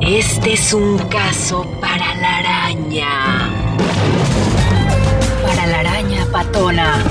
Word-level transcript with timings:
Este 0.00 0.52
es 0.54 0.72
un 0.74 0.98
caso 1.08 1.64
para 1.80 2.14
la 2.16 2.38
araña. 2.38 3.50
Para 5.46 5.66
la 5.66 5.78
araña 5.80 6.26
patona. 6.32 7.02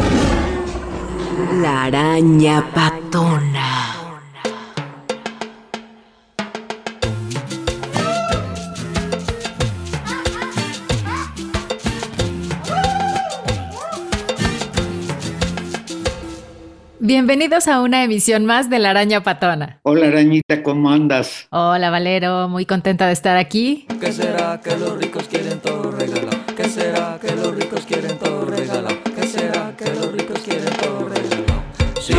La 1.61 1.83
araña 1.83 2.63
patona. 2.73 3.60
Bienvenidos 17.11 17.67
a 17.67 17.81
una 17.81 18.05
emisión 18.05 18.45
más 18.45 18.69
de 18.69 18.79
La 18.79 18.91
Araña 18.91 19.21
Patona. 19.21 19.81
Hola 19.83 20.07
Arañita, 20.07 20.63
¿cómo 20.63 20.91
andas? 20.91 21.45
Hola 21.49 21.89
Valero, 21.89 22.47
muy 22.47 22.65
contenta 22.65 23.05
de 23.07 23.11
estar 23.11 23.35
aquí. 23.35 23.85
¿Qué 23.99 24.13
será 24.13 24.61
que 24.63 24.77
los 24.77 24.97
ricos 24.97 25.27
quieren 25.27 25.59
todo 25.59 25.91
regalar? 25.91 26.37
¿Qué 26.55 26.69
será 26.69 27.19
que 27.21 27.35
los 27.35 27.53
ricos 27.53 27.81
quieren 27.85 28.17
todo 28.17 28.45
regalar? 28.45 28.95
¿Qué 29.13 29.27
será 29.27 29.75
que 29.75 29.93
los 29.93 30.09
ricos 30.13 30.39
quieren 30.39 30.73
todo 30.77 31.09
regalar? 31.09 31.63
Sí, 31.99 32.13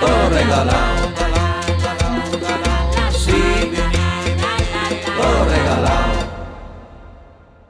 todo 0.00 0.30
regalado. 0.30 1.12
Sí, 3.10 3.72
todo 5.18 5.44
regalado. 5.50 6.12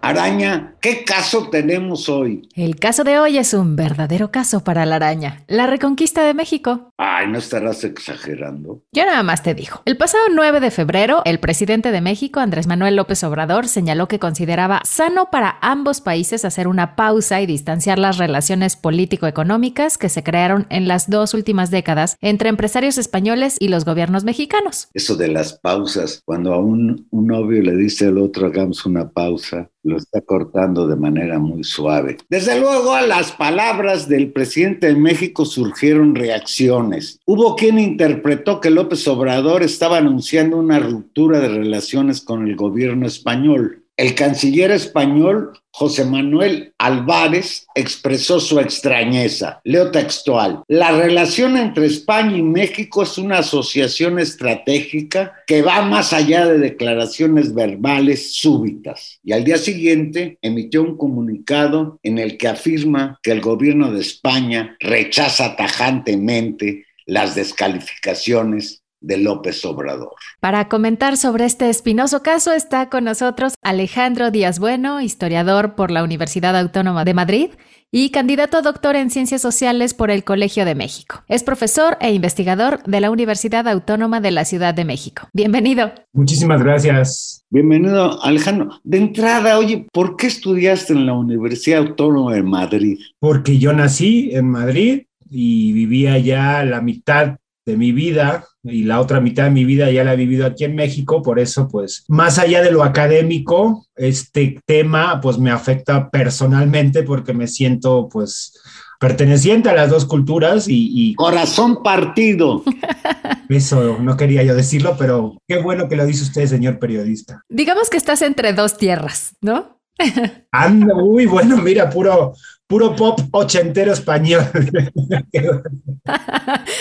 Araña, 0.03 0.72
¿qué 0.83 1.05
caso 1.05 1.48
tenemos 1.48 2.08
hoy? 2.08 2.48
El 2.55 2.77
caso 2.77 3.05
de 3.05 3.19
hoy 3.19 3.38
es 3.38 3.55
un 3.55 3.77
verdadero 3.77 4.33
caso 4.33 4.64
para 4.64 4.84
la 4.84 4.97
araña, 4.97 5.44
la 5.47 5.69
reconquista 5.69 6.25
de 6.25 6.34
México. 6.34 6.91
Ay, 6.98 7.28
no 7.28 7.38
estarás 7.38 7.84
exagerando. 7.84 8.83
Yo 8.92 9.06
nada 9.06 9.22
más 9.22 9.44
te 9.44 9.55
digo. 9.55 9.80
El 9.84 9.97
pasado 9.97 10.25
9 10.34 10.58
de 10.60 10.70
febrero, 10.72 11.22
el 11.25 11.38
presidente 11.38 11.92
de 11.92 12.00
México, 12.00 12.41
Andrés 12.41 12.66
Manuel 12.66 12.97
López 12.97 13.22
Obrador, 13.22 13.69
señaló 13.69 14.08
que 14.08 14.19
consideraba 14.19 14.83
sano 14.84 15.30
para 15.30 15.56
ambos 15.62 16.00
países 16.00 16.44
hacer 16.44 16.66
una 16.66 16.97
pausa 16.97 17.41
y 17.41 17.47
distanciar 17.47 18.00
las 18.00 18.19
relaciones 18.19 18.75
político-económicas 18.77 19.98
que 19.98 20.08
se 20.08 20.25
crearon 20.25 20.66
en 20.69 20.88
las 20.88 21.08
dos 21.08 21.33
últimas 21.33 21.70
décadas 21.70 22.16
entre 22.20 22.48
empresarios 22.48 22.98
españoles 22.98 23.56
y 23.60 23.69
los 23.69 23.84
gobiernos 23.84 24.25
mexicanos. 24.25 24.88
Eso 24.94 25.14
de 25.14 25.28
las 25.28 25.53
pausas, 25.60 26.22
cuando 26.25 26.53
a 26.53 26.58
un, 26.58 27.06
un 27.10 27.27
novio 27.28 27.62
le 27.62 27.77
dice 27.77 28.06
al 28.06 28.19
otro 28.19 28.47
hagamos 28.48 28.84
una 28.84 29.10
pausa, 29.10 29.70
lo 29.84 29.97
está 29.97 30.20
cortando 30.20 30.72
de 30.73 30.97
manera 30.97 31.39
muy 31.39 31.65
suave. 31.65 32.19
Desde 32.28 32.59
luego 32.59 32.95
a 32.95 33.03
las 33.03 33.33
palabras 33.33 34.09
del 34.09 34.33
presidente 34.33 34.89
de 34.89 34.97
México 34.97 35.45
surgieron 35.45 36.15
reacciones. 36.15 37.20
Hubo 37.25 37.56
quien 37.56 37.78
interpretó 37.78 38.61
que 38.61 38.70
López 38.70 39.06
Obrador 39.09 39.62
estaba 39.62 39.98
anunciando 39.98 40.56
una 40.56 40.78
ruptura 40.78 41.41
de 41.41 41.49
relaciones 41.49 42.21
con 42.21 42.49
el 42.49 42.56
gobierno 42.56 43.06
español. 43.06 43.81
El 43.97 44.14
canciller 44.14 44.70
español 44.70 45.53
José 45.70 46.04
Manuel 46.04 46.75
Álvarez 46.78 47.66
expresó 47.75 48.41
su 48.41 48.58
extrañeza. 48.58 49.60
Leo 49.64 49.91
textual. 49.91 50.62
La 50.69 50.92
relación 50.92 51.56
entre 51.56 51.86
España 51.86 52.36
y 52.36 52.42
México 52.42 53.03
es 53.03 53.19
una 53.19 53.38
asociación 53.38 54.19
estratégica 54.19 55.34
que 55.47 55.62
va 55.62 55.82
más 55.82 56.12
allá 56.12 56.47
de 56.47 56.58
declaraciones 56.58 57.54
verbales 57.54 58.34
súbitas. 58.34 59.20
Y 59.22 59.32
al 59.32 59.44
día 59.44 59.58
siguiente 59.58 60.38
emitió 60.42 60.82
un 60.82 60.97
comunicado 60.97 61.98
en 62.03 62.19
el 62.19 62.38
que 62.38 62.48
afirma 62.48 63.19
que 63.22 63.32
el 63.32 63.41
gobierno 63.41 63.92
de 63.92 64.00
España 64.00 64.76
rechaza 64.80 65.56
tajantemente 65.56 66.86
las 67.06 67.34
descalificaciones 67.34 68.81
de 69.03 69.19
López 69.19 69.65
Obrador. 69.65 70.15
Para 70.41 70.69
comentar 70.69 71.17
sobre 71.17 71.45
este 71.45 71.69
espinoso 71.69 72.23
caso 72.23 72.53
está 72.53 72.89
con 72.89 73.05
nosotros 73.05 73.55
Alejandro 73.63 74.31
Díaz 74.31 74.59
Bueno, 74.59 75.01
historiador 75.01 75.75
por 75.75 75.91
la 75.91 76.03
Universidad 76.03 76.57
Autónoma 76.57 77.05
de 77.05 77.15
Madrid 77.15 77.51
y 77.95 78.11
candidato 78.11 78.57
a 78.57 78.63
doctor 78.63 78.97
en 78.97 79.11
Ciencias 79.11 79.43
Sociales 79.43 79.93
por 79.93 80.11
el 80.11 80.25
Colegio 80.25 80.65
de 80.65 80.75
México. 80.75 81.23
Es 81.29 81.45
profesor 81.45 81.99
e 82.01 82.13
investigador 82.13 82.83
de 82.85 83.01
la 83.01 83.11
Universidad 83.11 83.69
Autónoma 83.69 84.23
de 84.23 84.31
la 84.31 84.47
Ciudad 84.47 84.73
de 84.73 84.87
México. 84.87 85.29
Bienvenido. 85.34 85.93
Muchísimas 86.15 86.63
gracias. 86.63 87.45
Bienvenido, 87.51 88.23
Alejandro. 88.25 88.81
De 88.83 88.97
entrada, 88.97 89.59
oye, 89.59 89.87
¿por 89.93 90.17
qué 90.17 90.27
estudiaste 90.29 90.95
en 90.95 91.05
la 91.05 91.13
Universidad 91.13 91.81
Autónoma 91.81 92.34
de 92.34 92.43
Madrid? 92.43 92.99
Porque 93.19 93.59
yo 93.59 93.75
nací 93.75 94.31
en 94.33 94.49
Madrid 94.49 95.03
y 95.29 95.73
vivía 95.73 96.17
ya 96.19 96.65
la 96.65 96.81
mitad 96.81 97.37
de 97.67 97.77
mi 97.77 97.93
vida 97.93 98.47
y 98.65 98.84
la 98.84 99.00
otra 99.00 99.21
mitad 99.21 99.45
de 99.45 99.50
mi 99.50 99.65
vida 99.65 99.91
ya 99.91 100.05
la 100.05 100.15
he 100.15 100.17
vivido 100.17 100.47
aquí 100.47 100.65
en 100.65 100.75
México, 100.75 101.23
por 101.23 101.39
eso 101.39 101.69
pues 101.69 102.05
más 102.09 102.39
allá 102.39 102.62
de 102.62 102.71
lo 102.71 102.84
académico, 102.84 103.87
este 103.97 104.61
tema 104.65 105.21
pues 105.21 105.39
me 105.39 105.50
afecta 105.50 106.11
personalmente 106.11 107.03
porque 107.03 107.33
me 107.33 107.49
siento 107.49 108.09
pues 108.11 108.61
perteneciente 109.01 109.69
a 109.69 109.75
las 109.75 109.91
dos 109.91 110.05
culturas 110.05 110.69
y... 110.69 110.91
y 110.95 111.15
Corazón 111.15 111.83
partido. 111.83 112.62
eso 113.49 113.99
no 113.99 114.17
quería 114.17 114.45
yo 114.45 114.55
decirlo, 114.55 114.97
pero 114.97 115.37
qué 115.49 115.61
bueno 115.61 115.89
que 115.89 115.97
lo 115.97 116.06
dice 116.06 116.22
usted, 116.22 116.47
señor 116.47 116.78
periodista. 116.78 117.43
Digamos 117.49 117.91
que 117.91 117.97
estás 117.97 118.22
entre 118.22 118.53
dos 118.53 118.77
tierras, 118.77 119.34
¿no? 119.41 119.81
Anda, 120.53 120.95
uy, 120.95 121.27
bueno, 121.27 121.56
mira, 121.59 121.91
puro, 121.91 122.33
puro 122.72 122.97
pop 122.97 123.21
ochentero 123.33 123.93
español. 123.93 124.44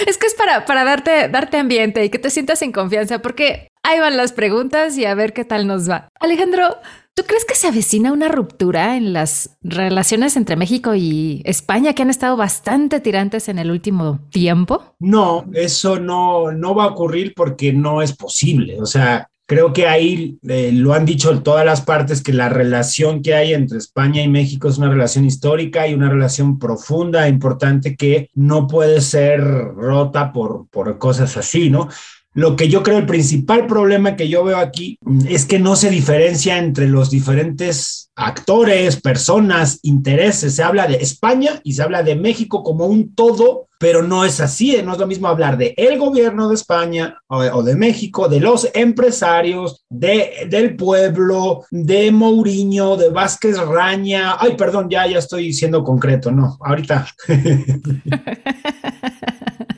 es 0.08 0.18
que 0.18 0.26
es 0.26 0.34
para, 0.36 0.66
para 0.66 0.86
darte, 0.86 1.28
darte 1.28 1.58
ambiente 1.58 2.06
y 2.06 2.10
que 2.10 2.18
te 2.18 2.30
sientas 2.30 2.62
en 2.62 2.72
confianza, 2.72 3.20
porque 3.20 3.68
ahí 3.84 4.00
van 4.00 4.16
las 4.16 4.32
preguntas 4.32 4.98
y 4.98 5.04
a 5.04 5.14
ver 5.16 5.34
qué 5.34 5.44
tal 5.44 5.68
nos 5.68 5.90
va. 5.90 6.08
Alejandro, 6.22 6.78
¿tú 7.14 7.24
crees 7.28 7.44
que 7.44 7.56
se 7.56 7.68
avecina 7.68 8.14
una 8.14 8.30
ruptura 8.30 8.96
en 8.96 9.12
las 9.12 9.58
relaciones 9.64 10.38
entre 10.38 10.56
México 10.56 10.96
y 10.96 11.42
España 11.44 11.92
que 11.92 12.04
han 12.04 12.10
estado 12.10 12.38
bastante 12.38 13.02
tirantes 13.02 13.50
en 13.50 13.60
el 13.60 13.70
último 13.70 14.22
tiempo? 14.30 14.96
No, 14.98 15.44
eso 15.52 16.00
no, 16.00 16.54
no 16.54 16.74
va 16.74 16.86
a 16.86 16.92
ocurrir 16.92 17.34
porque 17.36 17.74
no 17.74 18.02
es 18.02 18.16
posible. 18.16 18.82
O 18.82 18.86
sea, 18.86 19.28
Creo 19.52 19.74
que 19.74 19.86
ahí 19.86 20.38
eh, 20.48 20.72
lo 20.72 20.94
han 20.94 21.04
dicho 21.04 21.42
todas 21.42 21.66
las 21.66 21.82
partes, 21.82 22.24
que 22.24 22.32
la 22.32 22.48
relación 22.48 23.22
que 23.22 23.36
hay 23.36 23.54
entre 23.54 23.80
España 23.80 24.24
y 24.24 24.30
México 24.30 24.70
es 24.70 24.78
una 24.78 24.90
relación 24.90 25.26
histórica 25.26 25.86
y 25.86 25.94
una 25.94 26.10
relación 26.10 26.58
profunda, 26.58 27.28
importante, 27.28 27.98
que 27.98 28.30
no 28.34 28.66
puede 28.66 29.02
ser 29.02 29.42
rota 29.42 30.32
por, 30.32 30.70
por 30.70 30.98
cosas 31.00 31.36
así, 31.36 31.70
¿no? 31.70 31.90
Lo 32.34 32.56
que 32.56 32.70
yo 32.70 32.82
creo 32.82 33.00
el 33.00 33.06
principal 33.06 33.68
problema 33.68 34.16
que 34.16 34.30
yo 34.30 34.46
veo 34.46 34.58
aquí 34.58 34.98
es 35.28 35.46
que 35.46 35.60
no 35.60 35.76
se 35.76 35.90
diferencia 35.90 36.58
entre 36.58 36.88
los 36.88 37.10
diferentes 37.10 38.10
actores, 38.16 39.02
personas, 39.02 39.80
intereses. 39.82 40.56
Se 40.56 40.64
habla 40.64 40.88
de 40.88 40.96
España 40.96 41.60
y 41.66 41.74
se 41.74 41.84
habla 41.84 42.04
de 42.04 42.16
México 42.16 42.64
como 42.64 42.86
un 42.86 43.14
todo, 43.16 43.68
pero 43.82 44.04
no 44.04 44.24
es 44.24 44.40
así. 44.40 44.80
No 44.84 44.94
es 44.94 45.00
lo 45.00 45.08
mismo 45.08 45.28
hablar 45.28 45.58
de 45.58 45.74
el 45.76 45.98
gobierno 45.98 46.48
de 46.48 46.56
España 46.56 47.18
o, 47.28 47.64
de 47.64 47.76
México, 47.76 48.30
de 48.30 48.40
los 48.40 48.70
empresarios, 48.76 49.84
de, 49.90 50.48
del 50.48 50.76
pueblo, 50.76 51.66
de 51.72 52.12
Mourinho, 52.12 52.96
de 52.96 53.10
Vázquez 53.10 53.58
Raña. 53.58 54.38
Ay, 54.40 54.56
perdón, 54.56 54.88
ya, 54.88 55.08
ya 55.08 55.18
estoy 55.18 55.52
siendo 55.52 55.84
concreto. 55.84 56.32
No, 56.32 56.58
ahorita. 56.62 57.08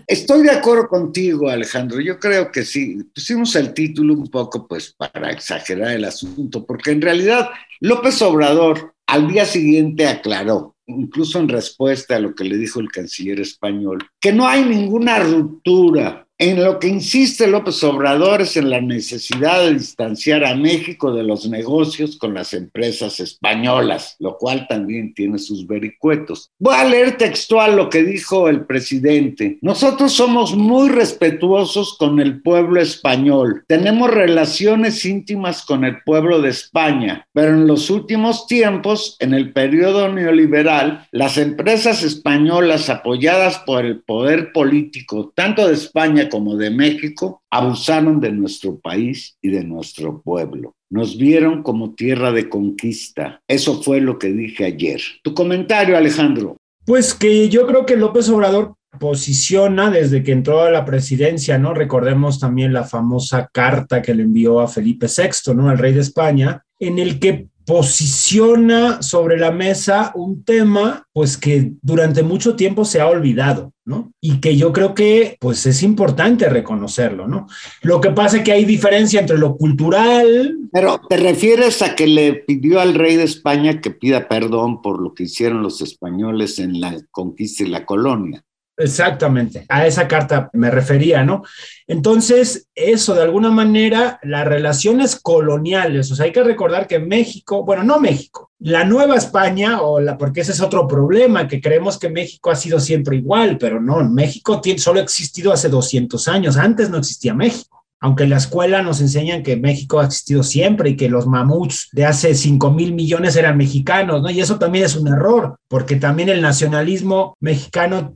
Estoy 0.06 0.44
de 0.44 0.52
acuerdo 0.52 0.90
contigo, 0.90 1.50
Alejandro. 1.50 2.02
Yo 2.02 2.20
creo 2.20 2.52
que 2.52 2.66
sí. 2.66 2.98
Pusimos 3.16 3.56
el 3.56 3.74
título 3.74 4.14
un 4.14 4.28
poco, 4.28 4.68
pues, 4.68 4.94
para 4.94 5.32
exagerar 5.32 5.92
el 5.92 6.04
asunto, 6.04 6.66
porque 6.66 6.92
en 6.92 7.02
realidad 7.02 7.50
López 7.80 8.22
Obrador 8.22 8.94
al 9.08 9.28
día 9.28 9.46
siguiente 9.46 10.08
aclaró, 10.08 10.73
incluso 10.88 11.40
en 11.40 11.50
respuesta 11.50 12.16
a 12.16 12.20
lo 12.20 12.36
que 12.36 12.44
le 12.44 12.58
dijo 12.58 12.80
el 12.80 12.92
canciller 12.92 13.40
español, 13.40 14.00
que 14.20 14.34
no 14.34 14.48
hay 14.48 14.64
ninguna 14.66 15.20
ruptura 15.20 16.23
En 16.40 16.64
lo 16.64 16.80
que 16.80 16.88
insiste 16.88 17.46
López 17.46 17.84
Obrador 17.84 18.42
es 18.42 18.58
en 18.58 18.72
la 18.72 18.82
necesidad 18.82 19.62
de 19.62 19.76
distanciar 19.76 20.44
a 20.44 20.56
México 20.56 21.14
de 21.14 21.24
los 21.24 21.48
negocios 21.48 22.18
con 22.18 22.34
las 22.34 22.56
empresas 22.56 23.20
españolas, 23.20 24.16
lo 24.18 24.38
cual 24.38 24.66
también 24.68 25.14
tiene 25.14 25.38
sus 25.38 25.68
vericuetos. 25.68 26.50
Voy 26.58 26.74
a 26.74 26.86
leer 26.86 27.18
textual 27.18 27.76
lo 27.76 27.88
que 27.88 28.04
dijo 28.04 28.50
el 28.50 28.66
presidente. 28.66 29.60
Nosotros 29.62 30.12
somos 30.12 30.56
muy 30.56 30.90
respetuosos 30.90 31.98
con 32.00 32.20
el 32.20 32.42
pueblo 32.42 32.82
español. 32.82 33.64
Tenemos 33.68 34.10
relaciones 34.10 35.06
íntimas 35.06 35.64
con 35.64 35.86
el 35.86 36.02
pueblo 36.02 36.42
de 36.42 36.50
España, 36.50 37.28
pero 37.32 37.50
en 37.50 37.68
los 37.68 37.92
últimos 37.92 38.48
tiempos, 38.48 39.18
en 39.20 39.36
el 39.36 39.54
periodo 39.54 40.12
neoliberal, 40.12 41.08
las 41.12 41.38
empresas 41.38 42.02
españolas 42.02 42.90
apoyadas 42.90 43.60
por 43.60 43.86
el 43.86 44.02
poder 44.02 44.52
político, 44.52 45.32
tanto 45.36 45.68
de 45.68 45.76
España 45.76 46.23
como 46.30 46.58
de 46.58 46.70
México, 46.70 47.44
abusaron 47.50 48.20
de 48.20 48.32
nuestro 48.32 48.80
país 48.80 49.38
y 49.42 49.50
de 49.50 49.64
nuestro 49.64 50.22
pueblo. 50.22 50.74
Nos 50.90 51.18
vieron 51.18 51.64
como 51.64 51.96
tierra 51.96 52.32
de 52.32 52.50
conquista. 52.50 53.42
Eso 53.48 53.82
fue 53.82 54.02
lo 54.02 54.20
que 54.20 54.32
dije 54.32 54.66
ayer. 54.66 55.02
Tu 55.24 55.34
comentario, 55.34 55.98
Alejandro. 55.98 56.58
Pues 56.86 57.14
que 57.14 57.50
yo 57.50 57.66
creo 57.66 57.86
que 57.86 57.96
López 57.96 58.30
Obrador 58.30 58.76
posiciona 59.00 59.90
desde 59.90 60.24
que 60.24 60.32
entró 60.32 60.62
a 60.62 60.72
la 60.72 60.86
presidencia, 60.86 61.58
¿no? 61.58 61.74
Recordemos 61.74 62.40
también 62.40 62.74
la 62.74 62.84
famosa 62.84 63.50
carta 63.52 64.02
que 64.02 64.14
le 64.14 64.24
envió 64.24 64.60
a 64.60 64.68
Felipe 64.68 65.08
VI, 65.08 65.54
¿no? 65.56 65.70
Al 65.70 65.78
rey 65.78 65.94
de 65.94 66.02
España, 66.02 66.64
en 66.80 67.00
el 67.00 67.20
que 67.20 67.48
posiciona 67.66 69.02
sobre 69.02 69.38
la 69.38 69.52
mesa 69.52 70.12
un 70.16 70.44
tema 70.44 71.08
pues 71.14 71.38
que 71.38 71.74
durante 71.82 72.24
mucho 72.24 72.56
tiempo 72.56 72.86
se 72.86 73.00
ha 73.00 73.08
olvidado, 73.08 73.72
¿no? 73.86 74.12
Y 74.20 74.40
que 74.40 74.58
yo 74.58 74.74
creo 74.74 74.94
que 74.94 75.38
pues 75.40 75.66
es 75.66 75.84
importante 75.84 76.50
reconocerlo, 76.50 77.28
¿no? 77.28 77.48
Lo 77.82 78.02
que 78.02 78.10
pasa 78.10 78.38
es 78.38 78.44
que 78.44 78.52
hay 78.52 78.66
diferencia 78.66 79.20
entre 79.20 79.38
lo 79.38 79.56
cultural. 79.56 80.58
Pero 80.72 81.00
te 81.08 81.18
refieres 81.18 81.82
a 81.82 81.96
que 81.96 82.08
le 82.08 82.34
pidió 82.34 82.82
al 82.82 82.96
rey 82.96 83.16
de 83.16 83.24
España 83.24 83.80
que 83.80 83.92
pida 83.92 84.28
perdón 84.28 84.82
por 84.82 85.02
lo 85.02 85.14
que 85.14 85.24
hicieron 85.24 85.62
los 85.62 85.82
españoles 85.82 86.60
en 86.60 86.82
la 86.82 86.98
conquista 87.12 87.64
y 87.64 87.68
la 87.68 87.86
colonia. 87.86 88.44
Exactamente, 88.76 89.66
a 89.70 89.86
esa 89.86 90.08
carta 90.08 90.50
me 90.54 90.72
refería, 90.72 91.24
¿no? 91.24 91.44
Entonces, 91.86 92.70
eso 92.74 93.14
de 93.14 93.22
alguna 93.22 93.52
manera, 93.52 94.20
las 94.24 94.48
relaciones 94.48 95.16
coloniales, 95.16 96.12
o 96.12 96.16
sea, 96.16 96.26
hay 96.26 96.32
que 96.32 96.44
recordar 96.44 96.88
que 96.88 96.98
México, 96.98 97.64
bueno, 97.64 97.84
no 97.84 98.00
México, 98.00 98.50
la 98.58 98.84
Nueva 98.84 99.16
España, 99.16 99.82
o 99.82 100.00
la, 100.00 100.18
porque 100.18 100.42
ese 100.42 100.54
es 100.54 100.62
otro 100.62 100.88
problema, 100.88 101.48
que 101.48 101.62
creemos 101.62 102.00
que 102.00 102.10
México 102.10 102.50
ha 102.50 102.56
sido 102.56 102.80
siempre 102.80 103.18
igual, 103.18 103.60
pero 103.60 103.80
no, 103.80 104.04
México 104.10 104.60
tiene, 104.60 104.80
solo 104.80 105.00
ha 105.00 105.04
existido 105.04 105.54
hace 105.54 105.70
200 105.70 106.28
años, 106.28 106.58
antes 106.58 106.90
no 106.90 106.98
existía 106.98 107.36
México 107.36 107.74
aunque 108.04 108.24
en 108.24 108.32
la 108.32 108.38
escuela 108.38 108.82
nos 108.82 109.00
enseñan 109.00 109.44
que 109.44 109.56
México 109.56 110.02
ha 110.02 110.06
existido 110.06 110.44
siempre 110.44 110.90
y 110.90 110.98
que 110.98 111.08
los 111.08 111.26
mamuts 111.26 111.88
de 111.94 112.06
hace 112.06 112.36
5 112.36 112.70
mil 112.70 112.94
millones 112.94 113.38
eran 113.38 113.56
mexicanos, 113.56 114.22
¿no? 114.22 114.30
Y 114.30 114.42
eso 114.42 114.60
también 114.60 114.84
es 114.84 114.98
un 114.98 115.08
error, 115.08 115.56
porque 115.70 115.96
también 115.96 116.28
el 116.28 116.42
nacionalismo 116.42 117.38
mexicano 117.40 118.14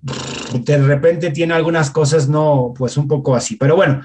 de 0.53 0.77
repente 0.77 1.31
tiene 1.31 1.53
algunas 1.53 1.91
cosas, 1.91 2.27
no, 2.27 2.73
pues 2.77 2.97
un 2.97 3.07
poco 3.07 3.35
así. 3.35 3.55
Pero 3.55 3.75
bueno, 3.75 4.01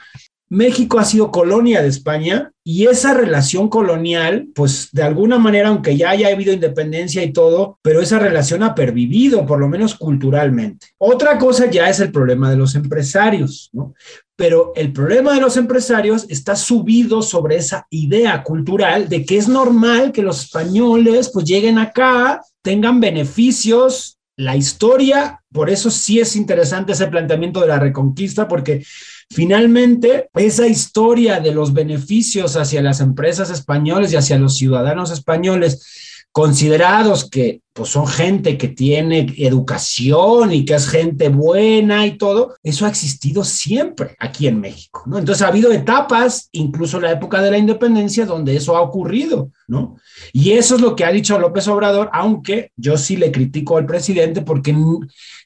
México 0.53 0.99
ha 0.99 1.05
sido 1.05 1.31
colonia 1.31 1.81
de 1.81 1.89
España 1.89 2.53
y 2.63 2.85
esa 2.85 3.15
relación 3.15 3.71
colonial, 3.71 4.49
pues 4.55 4.91
de 4.93 5.03
alguna 5.03 5.39
manera, 5.39 5.71
aunque 5.71 5.97
ya 5.97 6.11
haya 6.11 6.29
habido 6.29 6.53
independencia 6.53 7.23
y 7.25 7.33
todo, 7.33 7.79
pero 7.81 8.03
esa 8.03 8.19
relación 8.19 8.63
ha 8.63 8.75
pervivido, 8.75 9.47
por 9.47 9.59
lo 9.59 9.67
menos 9.67 9.95
culturalmente. 9.95 10.89
Otra 10.99 11.39
cosa 11.39 11.71
ya 11.71 11.89
es 11.89 12.01
el 12.01 12.13
problema 12.13 12.51
de 12.51 12.59
los 12.59 12.75
empresarios, 12.75 13.71
¿no? 13.73 13.95
Pero 14.37 14.73
el 14.77 14.93
problema 14.93 15.33
de 15.33 15.41
los 15.41 15.57
empresarios 15.57 16.27
está 16.29 16.55
subido 16.55 17.23
sobre 17.23 17.57
esa 17.57 17.87
idea 17.89 18.43
cultural 18.43 19.09
de 19.09 19.25
que 19.25 19.39
es 19.39 19.49
normal 19.49 20.13
que 20.13 20.21
los 20.21 20.43
españoles 20.45 21.31
pues 21.33 21.47
lleguen 21.47 21.79
acá, 21.79 22.43
tengan 22.61 23.01
beneficios, 23.01 24.19
la 24.37 24.55
historia, 24.57 25.42
por 25.53 25.71
eso 25.71 25.91
sí 25.91 26.19
es 26.21 26.37
interesante 26.37 26.93
ese 26.93 27.09
planteamiento 27.09 27.61
de 27.61 27.69
la 27.69 27.79
reconquista, 27.79 28.49
porque 28.49 28.83
Finalmente, 29.33 30.29
esa 30.35 30.67
historia 30.67 31.41
de 31.41 31.53
los 31.53 31.73
beneficios 31.73 32.57
hacia 32.57 32.83
las 32.83 33.01
empresas 33.01 33.51
españolas 33.51 34.13
y 34.13 34.17
hacia 34.17 34.39
los 34.39 34.59
ciudadanos 34.59 35.11
españoles 35.11 36.29
considerados 36.33 37.29
que 37.29 37.61
pues 37.75 37.91
son 37.91 38.07
gente 38.07 38.59
que 38.59 38.69
tiene 38.69 39.35
educación 39.39 40.53
y 40.53 40.65
que 40.65 40.75
es 40.75 40.89
gente 40.89 41.29
buena 41.31 42.07
y 42.07 42.19
todo, 42.19 42.55
eso 42.63 42.85
ha 42.85 42.89
existido 42.89 43.45
siempre 43.45 44.15
aquí 44.19 44.47
en 44.47 44.61
México, 44.61 45.05
¿no? 45.07 45.19
Entonces 45.19 45.43
ha 45.43 45.49
habido 45.49 45.73
etapas, 45.73 46.49
incluso 46.53 46.99
en 46.99 47.05
la 47.05 47.13
época 47.13 47.41
de 47.41 47.51
la 47.51 47.59
independencia, 47.59 48.27
donde 48.27 48.57
eso 48.57 48.77
ha 48.77 48.83
ocurrido, 48.83 49.51
¿no? 49.69 49.97
Y 50.33 50.53
eso 50.53 50.77
es 50.77 50.83
lo 50.83 50.95
que 50.97 51.05
ha 51.07 51.13
dicho 51.13 51.39
López 51.39 51.67
Obrador, 51.69 52.11
aunque 52.13 52.73
yo 52.77 52.99
sí 52.99 53.17
le 53.17 53.33
critico 53.33 53.79
al 53.79 53.87
presidente 53.87 54.43
porque 54.43 54.75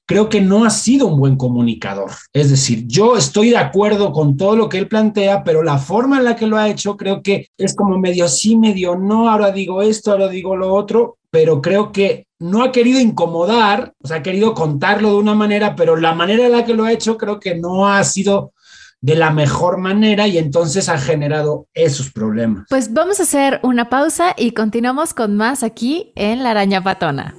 creo 0.06 0.28
que 0.28 0.40
no 0.40 0.64
ha 0.64 0.70
sido 0.70 1.08
un 1.08 1.18
buen 1.18 1.36
comunicador. 1.36 2.10
Es 2.32 2.50
decir, 2.50 2.86
yo 2.86 3.16
estoy 3.16 3.50
de 3.50 3.58
acuerdo 3.58 4.12
con 4.12 4.36
todo 4.36 4.56
lo 4.56 4.68
que 4.68 4.78
él 4.78 4.88
plantea, 4.88 5.42
pero 5.44 5.62
la 5.62 5.78
forma 5.78 6.18
en 6.18 6.24
la 6.24 6.36
que 6.36 6.46
lo 6.46 6.56
ha 6.56 6.68
hecho 6.68 6.96
creo 6.96 7.22
que 7.22 7.48
es 7.58 7.74
como 7.74 7.98
medio 7.98 8.28
sí, 8.28 8.56
medio 8.56 8.96
no, 8.96 9.28
ahora 9.28 9.50
digo 9.50 9.82
esto, 9.82 10.12
ahora 10.12 10.28
digo 10.28 10.56
lo 10.56 10.72
otro, 10.72 11.18
pero 11.30 11.60
creo 11.60 11.92
que 11.92 12.26
no 12.38 12.62
ha 12.62 12.70
querido 12.70 13.00
incomodar, 13.00 13.94
o 14.02 14.06
sea, 14.06 14.18
ha 14.18 14.22
querido 14.22 14.54
contarlo 14.54 15.10
de 15.10 15.16
una 15.16 15.34
manera, 15.34 15.74
pero 15.74 15.96
la 15.96 16.14
manera 16.14 16.46
en 16.46 16.52
la 16.52 16.64
que 16.64 16.74
lo 16.74 16.84
ha 16.84 16.92
hecho 16.92 17.18
creo 17.18 17.40
que 17.40 17.56
no 17.56 17.88
ha 17.88 18.02
sido 18.04 18.52
de 19.00 19.16
la 19.16 19.30
mejor 19.30 19.78
manera 19.78 20.26
y 20.26 20.38
entonces 20.38 20.88
ha 20.88 20.98
generado 20.98 21.66
esos 21.74 22.10
problemas. 22.10 22.66
Pues 22.68 22.92
vamos 22.92 23.20
a 23.20 23.24
hacer 23.24 23.60
una 23.62 23.88
pausa 23.88 24.34
y 24.36 24.52
continuamos 24.52 25.14
con 25.14 25.36
más 25.36 25.62
aquí 25.62 26.12
en 26.14 26.42
La 26.42 26.50
Araña 26.50 26.82
Patona. 26.82 27.34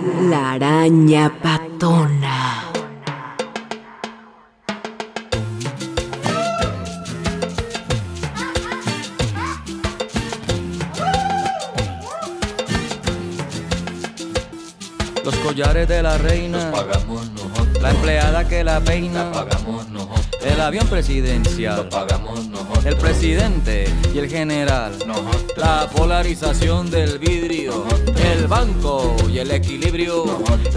La 0.00 0.52
araña 0.52 1.32
patona. 1.42 2.64
Los 15.24 15.34
collares 15.38 15.88
de 15.88 16.02
la 16.02 16.16
reina 16.18 16.70
pagamos 16.70 17.28
nosotros. 17.32 17.82
La 17.82 17.90
empleada 17.90 18.46
que 18.46 18.62
la 18.62 18.78
peina 18.78 19.32
pagamos 19.32 19.88
nosotros. 19.88 20.27
El 20.42 20.60
avión 20.60 20.86
presidencial 20.86 21.88
pagamos 21.88 22.46
nosotros. 22.48 22.84
El 22.84 22.96
presidente 22.96 23.92
y 24.14 24.18
el 24.18 24.28
general 24.28 24.92
La 25.56 25.88
polarización 25.90 26.90
del 26.90 27.18
vidrio. 27.18 27.84
El 28.32 28.46
banco 28.46 29.16
y 29.28 29.38
el 29.38 29.50
equilibrio. 29.50 30.24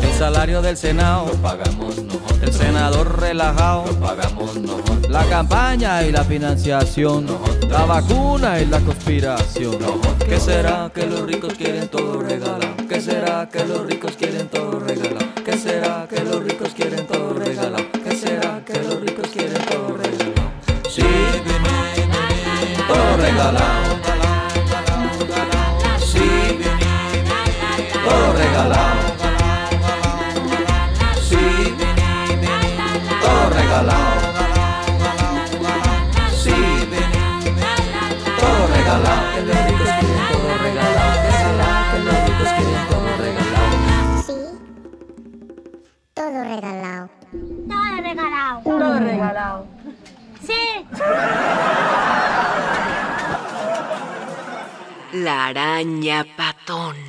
El 0.01 0.13
salario 0.17 0.61
del 0.61 0.77
Senado 0.77 1.25
pagamos 1.41 1.97
nosotros. 1.97 2.21
El 2.41 2.53
senador 2.53 3.19
relajado 3.19 3.85
pagamos 3.99 4.55
nosotros. 4.55 5.09
La 5.09 5.25
campaña 5.25 6.03
y 6.03 6.11
la 6.11 6.23
financiación. 6.23 7.27
La 7.69 7.85
vacuna 7.85 8.59
y 8.59 8.65
la 8.65 8.79
conspiración. 8.79 9.77
¿Qué 10.27 10.39
será 10.39 10.91
que 10.93 11.05
los 11.05 11.21
ricos 11.21 11.53
quieren 11.53 11.87
todo 11.87 12.21
regalar? 12.21 12.75
¿Qué 12.89 12.99
será 12.99 13.47
que 13.47 13.63
los 13.65 13.85
ricos 13.85 14.13
quieren 14.17 14.47
todo 14.47 14.79
regalar? 14.79 15.33
¿Qué 15.45 15.53
será 15.57 16.07
que 16.09 16.23
los 16.23 16.43
ricos 16.43 16.60
todo 23.31 23.51
regalado. 23.51 23.90
Araña 55.51 56.23
patona. 56.37 57.00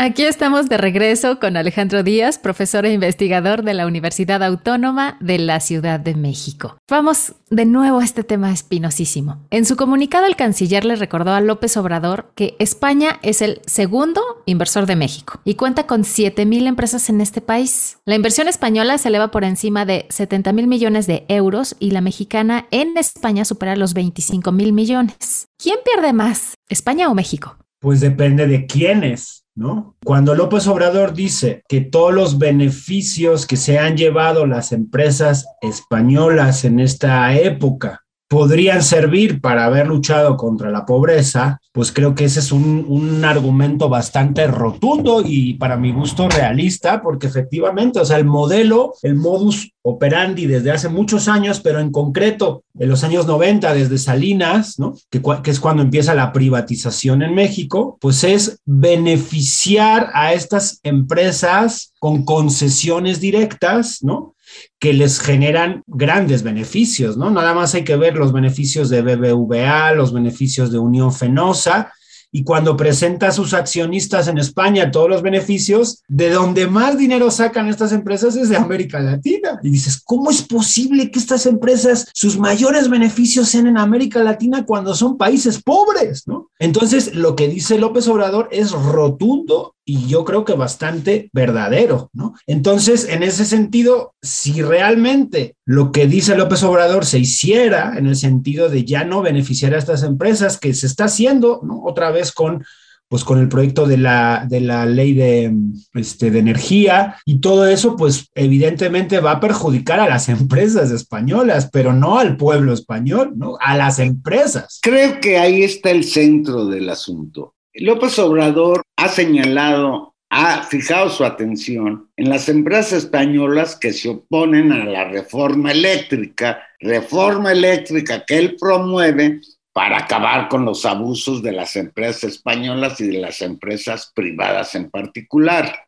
Aquí 0.00 0.22
estamos 0.22 0.68
de 0.68 0.76
regreso 0.78 1.40
con 1.40 1.56
Alejandro 1.56 2.04
Díaz, 2.04 2.38
profesor 2.38 2.86
e 2.86 2.92
investigador 2.92 3.64
de 3.64 3.74
la 3.74 3.84
Universidad 3.84 4.44
Autónoma 4.44 5.16
de 5.18 5.40
la 5.40 5.58
Ciudad 5.58 5.98
de 5.98 6.14
México. 6.14 6.78
Vamos 6.88 7.34
de 7.50 7.64
nuevo 7.64 7.98
a 7.98 8.04
este 8.04 8.22
tema 8.22 8.52
espinosísimo. 8.52 9.44
En 9.50 9.64
su 9.64 9.74
comunicado, 9.74 10.26
el 10.26 10.36
canciller 10.36 10.84
le 10.84 10.94
recordó 10.94 11.32
a 11.32 11.40
López 11.40 11.76
Obrador 11.76 12.30
que 12.36 12.54
España 12.60 13.18
es 13.22 13.42
el 13.42 13.60
segundo 13.66 14.22
inversor 14.46 14.86
de 14.86 14.94
México 14.94 15.40
y 15.44 15.56
cuenta 15.56 15.88
con 15.88 16.04
7 16.04 16.46
mil 16.46 16.68
empresas 16.68 17.08
en 17.08 17.20
este 17.20 17.40
país. 17.40 17.98
La 18.04 18.14
inversión 18.14 18.46
española 18.46 18.98
se 18.98 19.08
eleva 19.08 19.32
por 19.32 19.42
encima 19.42 19.84
de 19.84 20.06
70 20.10 20.52
mil 20.52 20.68
millones 20.68 21.08
de 21.08 21.24
euros 21.26 21.74
y 21.80 21.90
la 21.90 22.02
mexicana 22.02 22.68
en 22.70 22.96
España 22.96 23.44
supera 23.44 23.74
los 23.74 23.94
25 23.94 24.52
mil 24.52 24.72
millones. 24.72 25.48
¿Quién 25.60 25.78
pierde 25.84 26.12
más, 26.12 26.54
España 26.68 27.10
o 27.10 27.16
México? 27.16 27.56
Pues 27.80 28.00
depende 28.00 28.46
de 28.46 28.66
quiénes. 28.66 29.44
¿No? 29.58 29.96
Cuando 30.04 30.36
López 30.36 30.68
Obrador 30.68 31.14
dice 31.14 31.64
que 31.68 31.80
todos 31.80 32.14
los 32.14 32.38
beneficios 32.38 33.44
que 33.44 33.56
se 33.56 33.80
han 33.80 33.96
llevado 33.96 34.46
las 34.46 34.70
empresas 34.70 35.46
españolas 35.60 36.64
en 36.64 36.78
esta 36.78 37.34
época 37.34 38.04
podrían 38.28 38.82
servir 38.82 39.40
para 39.40 39.64
haber 39.64 39.86
luchado 39.86 40.36
contra 40.36 40.70
la 40.70 40.84
pobreza, 40.84 41.60
pues 41.72 41.90
creo 41.90 42.14
que 42.14 42.26
ese 42.26 42.40
es 42.40 42.52
un, 42.52 42.84
un, 42.86 43.24
argumento 43.24 43.88
bastante 43.88 44.46
rotundo 44.46 45.22
y 45.24 45.54
para 45.54 45.76
mi 45.76 45.92
gusto 45.92 46.28
realista, 46.28 47.02
porque 47.02 47.26
efectivamente, 47.26 48.00
o 48.00 48.04
sea, 48.04 48.18
el 48.18 48.26
modelo, 48.26 48.92
el 49.02 49.14
modus 49.14 49.72
operandi 49.82 50.46
desde 50.46 50.70
hace 50.70 50.90
muchos 50.90 51.26
años, 51.28 51.60
pero 51.60 51.80
en 51.80 51.90
concreto 51.90 52.64
en 52.78 52.90
los 52.90 53.02
años 53.02 53.26
90, 53.26 53.72
desde 53.72 53.96
Salinas, 53.96 54.78
¿no? 54.78 54.94
que, 55.10 55.22
que 55.42 55.50
es 55.50 55.58
cuando 55.58 55.82
empieza 55.82 56.14
la 56.14 56.32
privatización 56.32 57.22
en 57.22 57.34
México, 57.34 57.96
pues 58.00 58.24
es 58.24 58.60
beneficiar 58.66 60.10
a 60.12 60.34
estas 60.34 60.80
empresas 60.82 61.94
con 61.98 62.24
concesiones 62.24 63.20
directas, 63.20 64.02
¿no? 64.02 64.34
Que 64.78 64.92
les 64.92 65.20
generan 65.20 65.82
grandes 65.86 66.42
beneficios, 66.42 67.16
¿no? 67.16 67.30
Nada 67.30 67.54
más 67.54 67.74
hay 67.74 67.84
que 67.84 67.96
ver 67.96 68.16
los 68.16 68.32
beneficios 68.32 68.88
de 68.88 69.02
BBVA, 69.02 69.92
los 69.92 70.12
beneficios 70.12 70.70
de 70.70 70.78
Unión 70.78 71.12
Fenosa, 71.12 71.92
y 72.30 72.44
cuando 72.44 72.76
presenta 72.76 73.28
a 73.28 73.32
sus 73.32 73.54
accionistas 73.54 74.28
en 74.28 74.38
España 74.38 74.90
todos 74.90 75.08
los 75.08 75.22
beneficios, 75.22 76.02
de 76.08 76.30
donde 76.30 76.66
más 76.66 76.98
dinero 76.98 77.30
sacan 77.30 77.68
estas 77.68 77.92
empresas 77.92 78.36
es 78.36 78.50
de 78.50 78.56
América 78.56 79.00
Latina. 79.00 79.58
Y 79.62 79.70
dices, 79.70 80.02
¿cómo 80.04 80.30
es 80.30 80.42
posible 80.42 81.10
que 81.10 81.18
estas 81.18 81.46
empresas, 81.46 82.06
sus 82.12 82.38
mayores 82.38 82.90
beneficios 82.90 83.48
sean 83.48 83.66
en 83.66 83.78
América 83.78 84.22
Latina 84.22 84.66
cuando 84.66 84.94
son 84.94 85.16
países 85.16 85.62
pobres? 85.62 86.24
¿no? 86.26 86.50
Entonces, 86.58 87.14
lo 87.14 87.34
que 87.34 87.48
dice 87.48 87.78
López 87.78 88.06
Obrador 88.08 88.48
es 88.52 88.72
rotundo 88.72 89.74
y 89.88 90.06
yo 90.06 90.22
creo 90.22 90.44
que 90.44 90.52
bastante 90.52 91.30
verdadero, 91.32 92.10
¿no? 92.12 92.34
Entonces, 92.46 93.08
en 93.08 93.22
ese 93.22 93.46
sentido, 93.46 94.12
si 94.20 94.60
realmente 94.60 95.56
lo 95.64 95.92
que 95.92 96.06
dice 96.06 96.36
López 96.36 96.62
Obrador 96.62 97.06
se 97.06 97.18
hiciera 97.18 97.96
en 97.96 98.06
el 98.06 98.14
sentido 98.14 98.68
de 98.68 98.84
ya 98.84 99.04
no 99.04 99.22
beneficiar 99.22 99.72
a 99.72 99.78
estas 99.78 100.02
empresas, 100.02 100.58
que 100.58 100.74
se 100.74 100.86
está 100.86 101.04
haciendo, 101.04 101.60
¿no? 101.62 101.82
Otra 101.84 102.10
vez 102.10 102.32
con 102.32 102.64
pues 103.08 103.24
con 103.24 103.38
el 103.38 103.48
proyecto 103.48 103.86
de 103.86 103.96
la, 103.96 104.44
de 104.46 104.60
la 104.60 104.84
ley 104.84 105.14
de, 105.14 105.50
este, 105.94 106.30
de 106.30 106.40
energía 106.40 107.16
y 107.24 107.40
todo 107.40 107.66
eso, 107.66 107.96
pues 107.96 108.28
evidentemente 108.34 109.20
va 109.20 109.30
a 109.30 109.40
perjudicar 109.40 109.98
a 109.98 110.08
las 110.08 110.28
empresas 110.28 110.90
españolas, 110.90 111.70
pero 111.72 111.94
no 111.94 112.18
al 112.18 112.36
pueblo 112.36 112.74
español, 112.74 113.32
¿no? 113.34 113.56
A 113.60 113.78
las 113.78 113.98
empresas. 113.98 114.78
Creo 114.82 115.20
que 115.20 115.38
ahí 115.38 115.62
está 115.62 115.90
el 115.90 116.04
centro 116.04 116.66
del 116.66 116.90
asunto. 116.90 117.54
López 117.80 118.18
Obrador 118.18 118.82
ha 118.96 119.08
señalado, 119.08 120.14
ha 120.30 120.64
fijado 120.64 121.10
su 121.10 121.24
atención 121.24 122.10
en 122.16 122.28
las 122.28 122.48
empresas 122.48 123.04
españolas 123.04 123.76
que 123.76 123.92
se 123.92 124.08
oponen 124.08 124.72
a 124.72 124.84
la 124.84 125.04
reforma 125.04 125.70
eléctrica, 125.70 126.60
reforma 126.80 127.52
eléctrica 127.52 128.24
que 128.26 128.38
él 128.38 128.56
promueve 128.58 129.40
para 129.72 129.98
acabar 129.98 130.48
con 130.48 130.64
los 130.64 130.84
abusos 130.84 131.40
de 131.40 131.52
las 131.52 131.76
empresas 131.76 132.24
españolas 132.24 133.00
y 133.00 133.06
de 133.06 133.18
las 133.20 133.42
empresas 133.42 134.10
privadas 134.12 134.74
en 134.74 134.90
particular. 134.90 135.86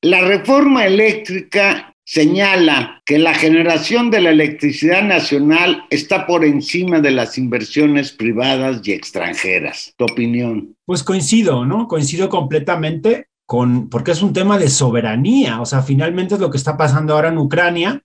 La 0.00 0.22
reforma 0.22 0.86
eléctrica 0.86 1.94
señala 2.08 3.02
que 3.04 3.18
la 3.18 3.34
generación 3.34 4.10
de 4.10 4.22
la 4.22 4.30
electricidad 4.30 5.02
nacional 5.02 5.84
está 5.90 6.26
por 6.26 6.42
encima 6.42 7.00
de 7.00 7.10
las 7.10 7.36
inversiones 7.36 8.12
privadas 8.12 8.80
y 8.82 8.92
extranjeras. 8.92 9.92
¿Tu 9.94 10.06
opinión? 10.06 10.74
Pues 10.86 11.02
coincido, 11.02 11.66
¿no? 11.66 11.86
Coincido 11.86 12.30
completamente 12.30 13.26
con, 13.44 13.90
porque 13.90 14.12
es 14.12 14.22
un 14.22 14.32
tema 14.32 14.58
de 14.58 14.70
soberanía, 14.70 15.60
o 15.60 15.66
sea, 15.66 15.82
finalmente 15.82 16.36
es 16.36 16.40
lo 16.40 16.50
que 16.50 16.56
está 16.56 16.78
pasando 16.78 17.12
ahora 17.12 17.28
en 17.28 17.36
Ucrania. 17.36 18.02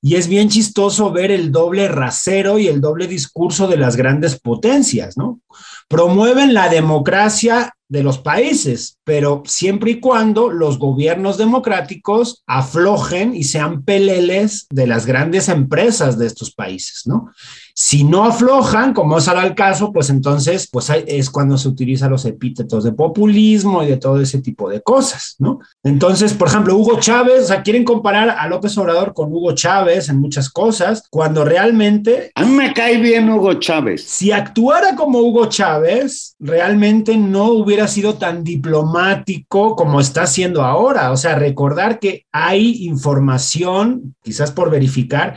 Y 0.00 0.14
es 0.14 0.28
bien 0.28 0.48
chistoso 0.48 1.10
ver 1.10 1.32
el 1.32 1.50
doble 1.50 1.88
rasero 1.88 2.56
y 2.56 2.68
el 2.68 2.80
doble 2.80 3.08
discurso 3.08 3.66
de 3.66 3.78
las 3.78 3.96
grandes 3.96 4.38
potencias, 4.38 5.16
¿no? 5.16 5.40
Promueven 5.88 6.54
la 6.54 6.68
democracia 6.68 7.74
de 7.90 8.04
los 8.04 8.18
países, 8.18 8.98
pero 9.04 9.42
siempre 9.44 9.90
y 9.90 10.00
cuando 10.00 10.48
los 10.48 10.78
gobiernos 10.78 11.36
democráticos 11.36 12.44
aflojen 12.46 13.34
y 13.34 13.42
sean 13.42 13.82
peleles 13.84 14.68
de 14.70 14.86
las 14.86 15.06
grandes 15.06 15.48
empresas 15.48 16.16
de 16.16 16.28
estos 16.28 16.54
países, 16.54 17.02
¿no? 17.06 17.32
Si 17.74 18.04
no 18.04 18.24
aflojan, 18.24 18.92
como 18.92 19.18
es 19.18 19.28
ahora 19.28 19.46
el 19.46 19.54
caso, 19.54 19.92
pues 19.92 20.10
entonces 20.10 20.68
pues 20.70 20.90
es 20.90 21.30
cuando 21.30 21.56
se 21.58 21.68
utilizan 21.68 22.10
los 22.10 22.24
epítetos 22.24 22.84
de 22.84 22.92
populismo 22.92 23.82
y 23.82 23.88
de 23.88 23.96
todo 23.96 24.20
ese 24.20 24.40
tipo 24.40 24.68
de 24.68 24.82
cosas, 24.82 25.36
¿no? 25.38 25.60
Entonces, 25.82 26.34
por 26.34 26.48
ejemplo, 26.48 26.76
Hugo 26.76 26.98
Chávez, 27.00 27.44
o 27.44 27.46
sea, 27.46 27.62
quieren 27.62 27.84
comparar 27.84 28.30
a 28.30 28.48
López 28.48 28.76
Obrador 28.78 29.14
con 29.14 29.32
Hugo 29.32 29.52
Chávez 29.52 30.08
en 30.08 30.20
muchas 30.20 30.50
cosas, 30.50 31.04
cuando 31.10 31.44
realmente... 31.44 32.30
A 32.34 32.44
mí 32.44 32.52
me 32.52 32.72
cae 32.72 32.98
bien 32.98 33.30
Hugo 33.30 33.54
Chávez. 33.54 34.04
Si 34.04 34.32
actuara 34.32 34.96
como 34.96 35.20
Hugo 35.20 35.46
Chávez, 35.46 36.36
realmente 36.38 37.16
no 37.16 37.46
hubiera 37.46 37.88
sido 37.88 38.14
tan 38.14 38.44
diplomático 38.44 39.76
como 39.76 40.00
está 40.00 40.26
siendo 40.26 40.62
ahora. 40.62 41.12
O 41.12 41.16
sea, 41.16 41.34
recordar 41.36 41.98
que 41.98 42.26
hay 42.32 42.84
información, 42.86 44.14
quizás 44.22 44.50
por 44.52 44.70
verificar, 44.70 45.36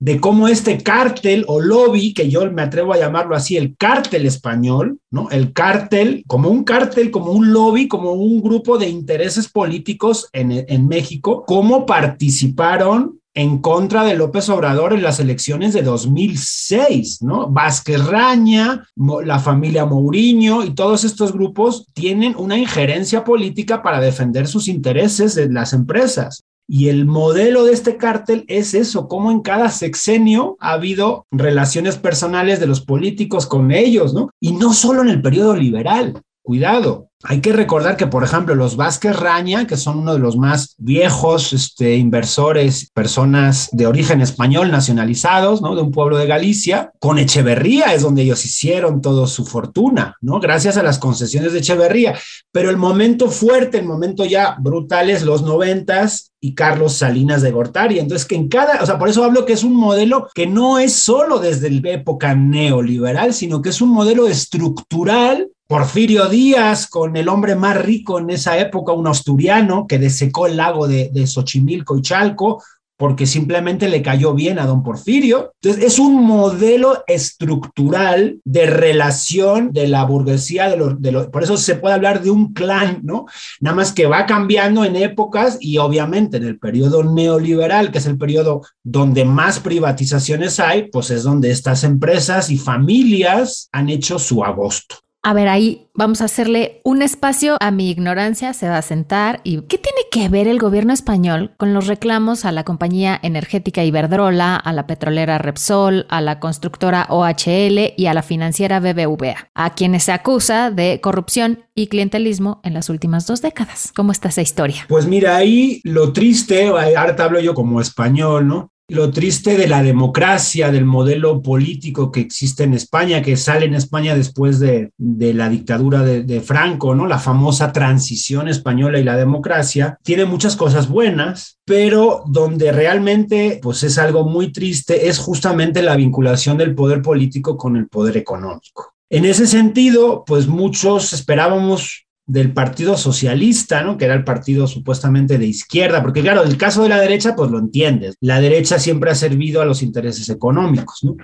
de 0.00 0.20
cómo 0.20 0.48
este 0.48 0.78
cártel 0.82 1.44
o 1.48 1.60
lobby, 1.60 2.14
que 2.14 2.28
yo 2.28 2.50
me 2.50 2.62
atrevo 2.62 2.92
a 2.92 2.98
llamarlo 2.98 3.36
así, 3.36 3.56
el 3.56 3.76
cártel 3.76 4.26
español, 4.26 4.98
¿no? 5.10 5.30
El 5.30 5.52
cártel, 5.52 6.24
como 6.26 6.48
un 6.48 6.64
cártel, 6.64 7.10
como 7.10 7.32
un 7.32 7.52
lobby, 7.52 7.88
como 7.88 8.12
un 8.12 8.42
grupo 8.42 8.78
de 8.78 8.88
intereses 8.88 9.48
políticos 9.48 10.28
en, 10.32 10.52
en 10.52 10.88
México, 10.88 11.44
cómo 11.46 11.86
participaron 11.86 13.20
en 13.34 13.58
contra 13.58 14.04
de 14.04 14.14
López 14.14 14.48
Obrador 14.48 14.92
en 14.92 15.02
las 15.02 15.18
elecciones 15.18 15.72
de 15.72 15.82
2006, 15.82 17.22
¿no? 17.22 17.50
Vázquez 17.50 18.04
Raña, 18.06 18.86
la 19.24 19.40
familia 19.40 19.84
Mourinho 19.84 20.62
y 20.62 20.72
todos 20.72 21.02
estos 21.02 21.32
grupos 21.32 21.88
tienen 21.92 22.36
una 22.36 22.56
injerencia 22.56 23.24
política 23.24 23.82
para 23.82 24.00
defender 24.00 24.46
sus 24.46 24.68
intereses 24.68 25.34
de 25.34 25.50
las 25.50 25.72
empresas. 25.72 26.44
Y 26.66 26.88
el 26.88 27.04
modelo 27.04 27.64
de 27.64 27.72
este 27.72 27.96
cártel 27.96 28.44
es 28.48 28.72
eso, 28.74 29.06
como 29.06 29.30
en 29.30 29.40
cada 29.40 29.68
sexenio 29.70 30.56
ha 30.60 30.72
habido 30.72 31.26
relaciones 31.30 31.98
personales 31.98 32.58
de 32.58 32.66
los 32.66 32.80
políticos 32.80 33.46
con 33.46 33.70
ellos, 33.70 34.14
¿no? 34.14 34.30
Y 34.40 34.52
no 34.52 34.72
solo 34.72 35.02
en 35.02 35.08
el 35.08 35.20
periodo 35.20 35.54
liberal, 35.54 36.22
cuidado. 36.44 37.08
Hay 37.26 37.40
que 37.40 37.54
recordar 37.54 37.96
que, 37.96 38.06
por 38.06 38.22
ejemplo, 38.22 38.54
los 38.54 38.76
Vázquez 38.76 39.16
Raña, 39.16 39.66
que 39.66 39.78
son 39.78 40.00
uno 40.00 40.12
de 40.12 40.18
los 40.18 40.36
más 40.36 40.74
viejos 40.76 41.54
este, 41.54 41.96
inversores, 41.96 42.90
personas 42.92 43.70
de 43.72 43.86
origen 43.86 44.20
español 44.20 44.70
nacionalizados, 44.70 45.62
¿no? 45.62 45.74
De 45.74 45.80
un 45.80 45.90
pueblo 45.90 46.18
de 46.18 46.26
Galicia, 46.26 46.92
con 47.00 47.18
Echeverría 47.18 47.94
es 47.94 48.02
donde 48.02 48.22
ellos 48.22 48.44
hicieron 48.44 49.00
toda 49.00 49.26
su 49.26 49.46
fortuna, 49.46 50.16
¿no? 50.20 50.38
Gracias 50.38 50.76
a 50.76 50.82
las 50.82 50.98
concesiones 50.98 51.54
de 51.54 51.60
Echeverría. 51.60 52.14
Pero 52.52 52.68
el 52.68 52.76
momento 52.76 53.30
fuerte, 53.30 53.78
el 53.78 53.86
momento 53.86 54.26
ya 54.26 54.56
brutal 54.60 55.08
es 55.08 55.22
los 55.22 55.42
noventas 55.42 56.32
y 56.40 56.54
Carlos 56.54 56.92
Salinas 56.92 57.40
de 57.40 57.52
Gortari. 57.52 58.00
Entonces, 58.00 58.26
que 58.26 58.34
en 58.34 58.48
cada, 58.48 58.82
o 58.82 58.86
sea, 58.86 58.98
por 58.98 59.08
eso 59.08 59.24
hablo 59.24 59.46
que 59.46 59.54
es 59.54 59.64
un 59.64 59.74
modelo 59.74 60.28
que 60.34 60.46
no 60.46 60.78
es 60.78 60.92
solo 60.92 61.38
desde 61.38 61.70
la 61.70 61.92
época 61.92 62.34
neoliberal, 62.34 63.32
sino 63.32 63.62
que 63.62 63.70
es 63.70 63.80
un 63.80 63.88
modelo 63.88 64.28
estructural 64.28 65.48
Porfirio 65.66 66.28
Díaz, 66.28 66.86
con 66.86 67.16
el 67.16 67.28
hombre 67.28 67.56
más 67.56 67.82
rico 67.82 68.18
en 68.18 68.28
esa 68.28 68.58
época, 68.58 68.92
un 68.92 69.06
asturiano 69.06 69.86
que 69.86 69.98
desecó 69.98 70.46
el 70.46 70.58
lago 70.58 70.86
de, 70.86 71.26
Xochimilco 71.26 71.96
y 71.96 72.02
Chalco, 72.02 72.62
porque 72.98 73.26
simplemente 73.26 73.88
le 73.88 74.02
cayó 74.02 74.34
bien 74.34 74.58
a 74.58 74.66
don 74.66 74.82
Porfirio. 74.82 75.54
Entonces, 75.62 75.84
es 75.84 75.98
un 75.98 76.22
modelo 76.22 77.02
estructural 77.06 78.40
de 78.44 78.66
relación 78.66 79.72
de 79.72 79.88
la 79.88 80.04
burguesía, 80.04 80.68
de 80.68 80.76
los, 80.76 81.00
de 81.00 81.12
lo, 81.12 81.30
por 81.30 81.42
eso 81.42 81.56
se 81.56 81.76
puede 81.76 81.94
hablar 81.94 82.22
de 82.22 82.30
un 82.30 82.52
clan, 82.52 83.00
¿no? 83.02 83.24
Nada 83.60 83.74
más 83.74 83.92
que 83.92 84.06
va 84.06 84.26
cambiando 84.26 84.84
en 84.84 84.96
épocas 84.96 85.56
y 85.60 85.78
obviamente 85.78 86.36
en 86.36 86.44
el 86.44 86.58
periodo 86.58 87.02
neoliberal, 87.02 87.90
que 87.90 87.98
es 87.98 88.06
el 88.06 88.18
periodo 88.18 88.62
donde 88.82 89.24
más 89.24 89.60
privatizaciones 89.60 90.60
hay, 90.60 90.90
pues 90.90 91.10
es 91.10 91.22
donde 91.22 91.50
estas 91.50 91.84
empresas 91.84 92.50
y 92.50 92.58
familias 92.58 93.70
han 93.72 93.88
hecho 93.88 94.18
su 94.18 94.44
agosto. 94.44 95.03
A 95.26 95.32
ver, 95.32 95.48
ahí 95.48 95.88
vamos 95.94 96.20
a 96.20 96.26
hacerle 96.26 96.82
un 96.84 97.00
espacio 97.00 97.56
a 97.58 97.70
mi 97.70 97.90
ignorancia, 97.90 98.52
se 98.52 98.68
va 98.68 98.76
a 98.76 98.82
sentar. 98.82 99.40
¿Y 99.42 99.62
qué 99.62 99.78
tiene 99.78 100.02
que 100.10 100.28
ver 100.28 100.46
el 100.46 100.58
gobierno 100.58 100.92
español 100.92 101.54
con 101.56 101.72
los 101.72 101.86
reclamos 101.86 102.44
a 102.44 102.52
la 102.52 102.64
compañía 102.64 103.18
energética 103.22 103.82
Iberdrola, 103.82 104.54
a 104.54 104.72
la 104.74 104.86
petrolera 104.86 105.38
Repsol, 105.38 106.04
a 106.10 106.20
la 106.20 106.40
constructora 106.40 107.06
OHL 107.08 107.94
y 107.96 108.04
a 108.04 108.12
la 108.12 108.22
financiera 108.22 108.80
BBVA, 108.80 109.48
a 109.54 109.74
quienes 109.74 110.04
se 110.04 110.12
acusa 110.12 110.70
de 110.70 111.00
corrupción 111.00 111.64
y 111.74 111.86
clientelismo 111.86 112.60
en 112.62 112.74
las 112.74 112.90
últimas 112.90 113.26
dos 113.26 113.40
décadas? 113.40 113.92
¿Cómo 113.96 114.12
está 114.12 114.28
esa 114.28 114.42
historia? 114.42 114.84
Pues 114.90 115.06
mira, 115.06 115.36
ahí 115.36 115.80
lo 115.84 116.12
triste, 116.12 116.66
ahora 116.66 117.16
hablo 117.18 117.40
yo 117.40 117.54
como 117.54 117.80
español, 117.80 118.46
¿no? 118.46 118.73
Lo 118.88 119.10
triste 119.10 119.56
de 119.56 119.66
la 119.66 119.82
democracia, 119.82 120.70
del 120.70 120.84
modelo 120.84 121.40
político 121.40 122.12
que 122.12 122.20
existe 122.20 122.64
en 122.64 122.74
España, 122.74 123.22
que 123.22 123.36
sale 123.36 123.64
en 123.64 123.74
España 123.74 124.14
después 124.14 124.60
de, 124.60 124.92
la 124.98 125.48
dictadura 125.48 126.02
de, 126.02 126.40
Franco, 126.40 126.94
¿no? 126.94 127.06
La 127.06 127.18
famosa 127.18 127.72
transición 127.72 128.48
española 128.48 128.98
y 128.98 129.04
la 129.04 129.16
democracia, 129.16 129.98
tiene 130.02 130.26
muchas 130.26 130.56
cosas 130.56 130.88
buenas, 130.88 131.58
pero 131.64 132.24
donde 132.26 132.72
realmente 132.72 133.58
pues 133.62 133.82
es 133.82 133.96
algo 133.96 134.28
muy 134.28 134.52
triste 134.52 135.08
es 135.08 135.18
justamente 135.18 135.82
la 135.82 135.96
vinculación 135.96 136.58
del 136.58 136.74
poder 136.74 137.00
político 137.00 137.56
con 137.56 137.76
el 137.76 137.88
poder 137.88 138.18
económico. 138.18 138.94
En 139.08 139.24
ese 139.24 139.46
sentido, 139.46 140.24
pues 140.26 140.46
muchos 140.46 141.12
esperábamos 141.12 142.03
del 142.26 142.52
Partido 142.52 142.96
Socialista, 142.96 143.82
¿no? 143.82 143.96
Que 143.96 144.06
era 144.06 144.14
el 144.14 144.24
partido 144.24 144.66
supuestamente 144.66 145.38
de 145.38 145.46
izquierda, 145.46 146.02
porque 146.02 146.22
claro, 146.22 146.42
el 146.42 146.56
caso 146.56 146.82
de 146.82 146.88
la 146.88 147.00
derecha, 147.00 147.36
pues 147.36 147.50
lo 147.50 147.58
entiendes. 147.58 148.16
La 148.20 148.40
derecha 148.40 148.78
siempre 148.78 149.10
ha 149.10 149.14
servido 149.14 149.60
a 149.60 149.66
los 149.66 149.82
intereses 149.82 150.28
económicos, 150.28 151.00
¿no? 151.02 151.16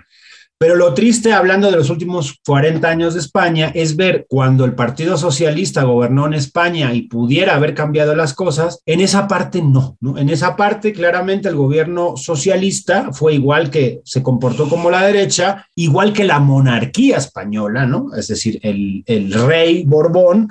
Pero 0.62 0.76
lo 0.76 0.92
triste, 0.92 1.32
hablando 1.32 1.70
de 1.70 1.78
los 1.78 1.88
últimos 1.88 2.38
40 2.44 2.86
años 2.86 3.14
de 3.14 3.20
España, 3.20 3.72
es 3.74 3.96
ver 3.96 4.26
cuando 4.28 4.66
el 4.66 4.74
Partido 4.74 5.16
Socialista 5.16 5.84
gobernó 5.84 6.26
en 6.26 6.34
España 6.34 6.92
y 6.92 7.08
pudiera 7.08 7.54
haber 7.54 7.72
cambiado 7.72 8.14
las 8.14 8.34
cosas, 8.34 8.82
en 8.84 9.00
esa 9.00 9.26
parte 9.26 9.62
no, 9.62 9.96
¿no? 10.00 10.18
En 10.18 10.28
esa 10.28 10.56
parte, 10.56 10.92
claramente, 10.92 11.48
el 11.48 11.56
gobierno 11.56 12.14
socialista 12.18 13.10
fue 13.10 13.32
igual 13.36 13.70
que 13.70 14.02
se 14.04 14.22
comportó 14.22 14.68
como 14.68 14.90
la 14.90 15.06
derecha, 15.06 15.66
igual 15.76 16.12
que 16.12 16.24
la 16.24 16.40
monarquía 16.40 17.16
española, 17.16 17.86
¿no? 17.86 18.14
Es 18.14 18.28
decir, 18.28 18.60
el, 18.62 19.02
el 19.06 19.32
rey 19.32 19.84
Borbón 19.86 20.48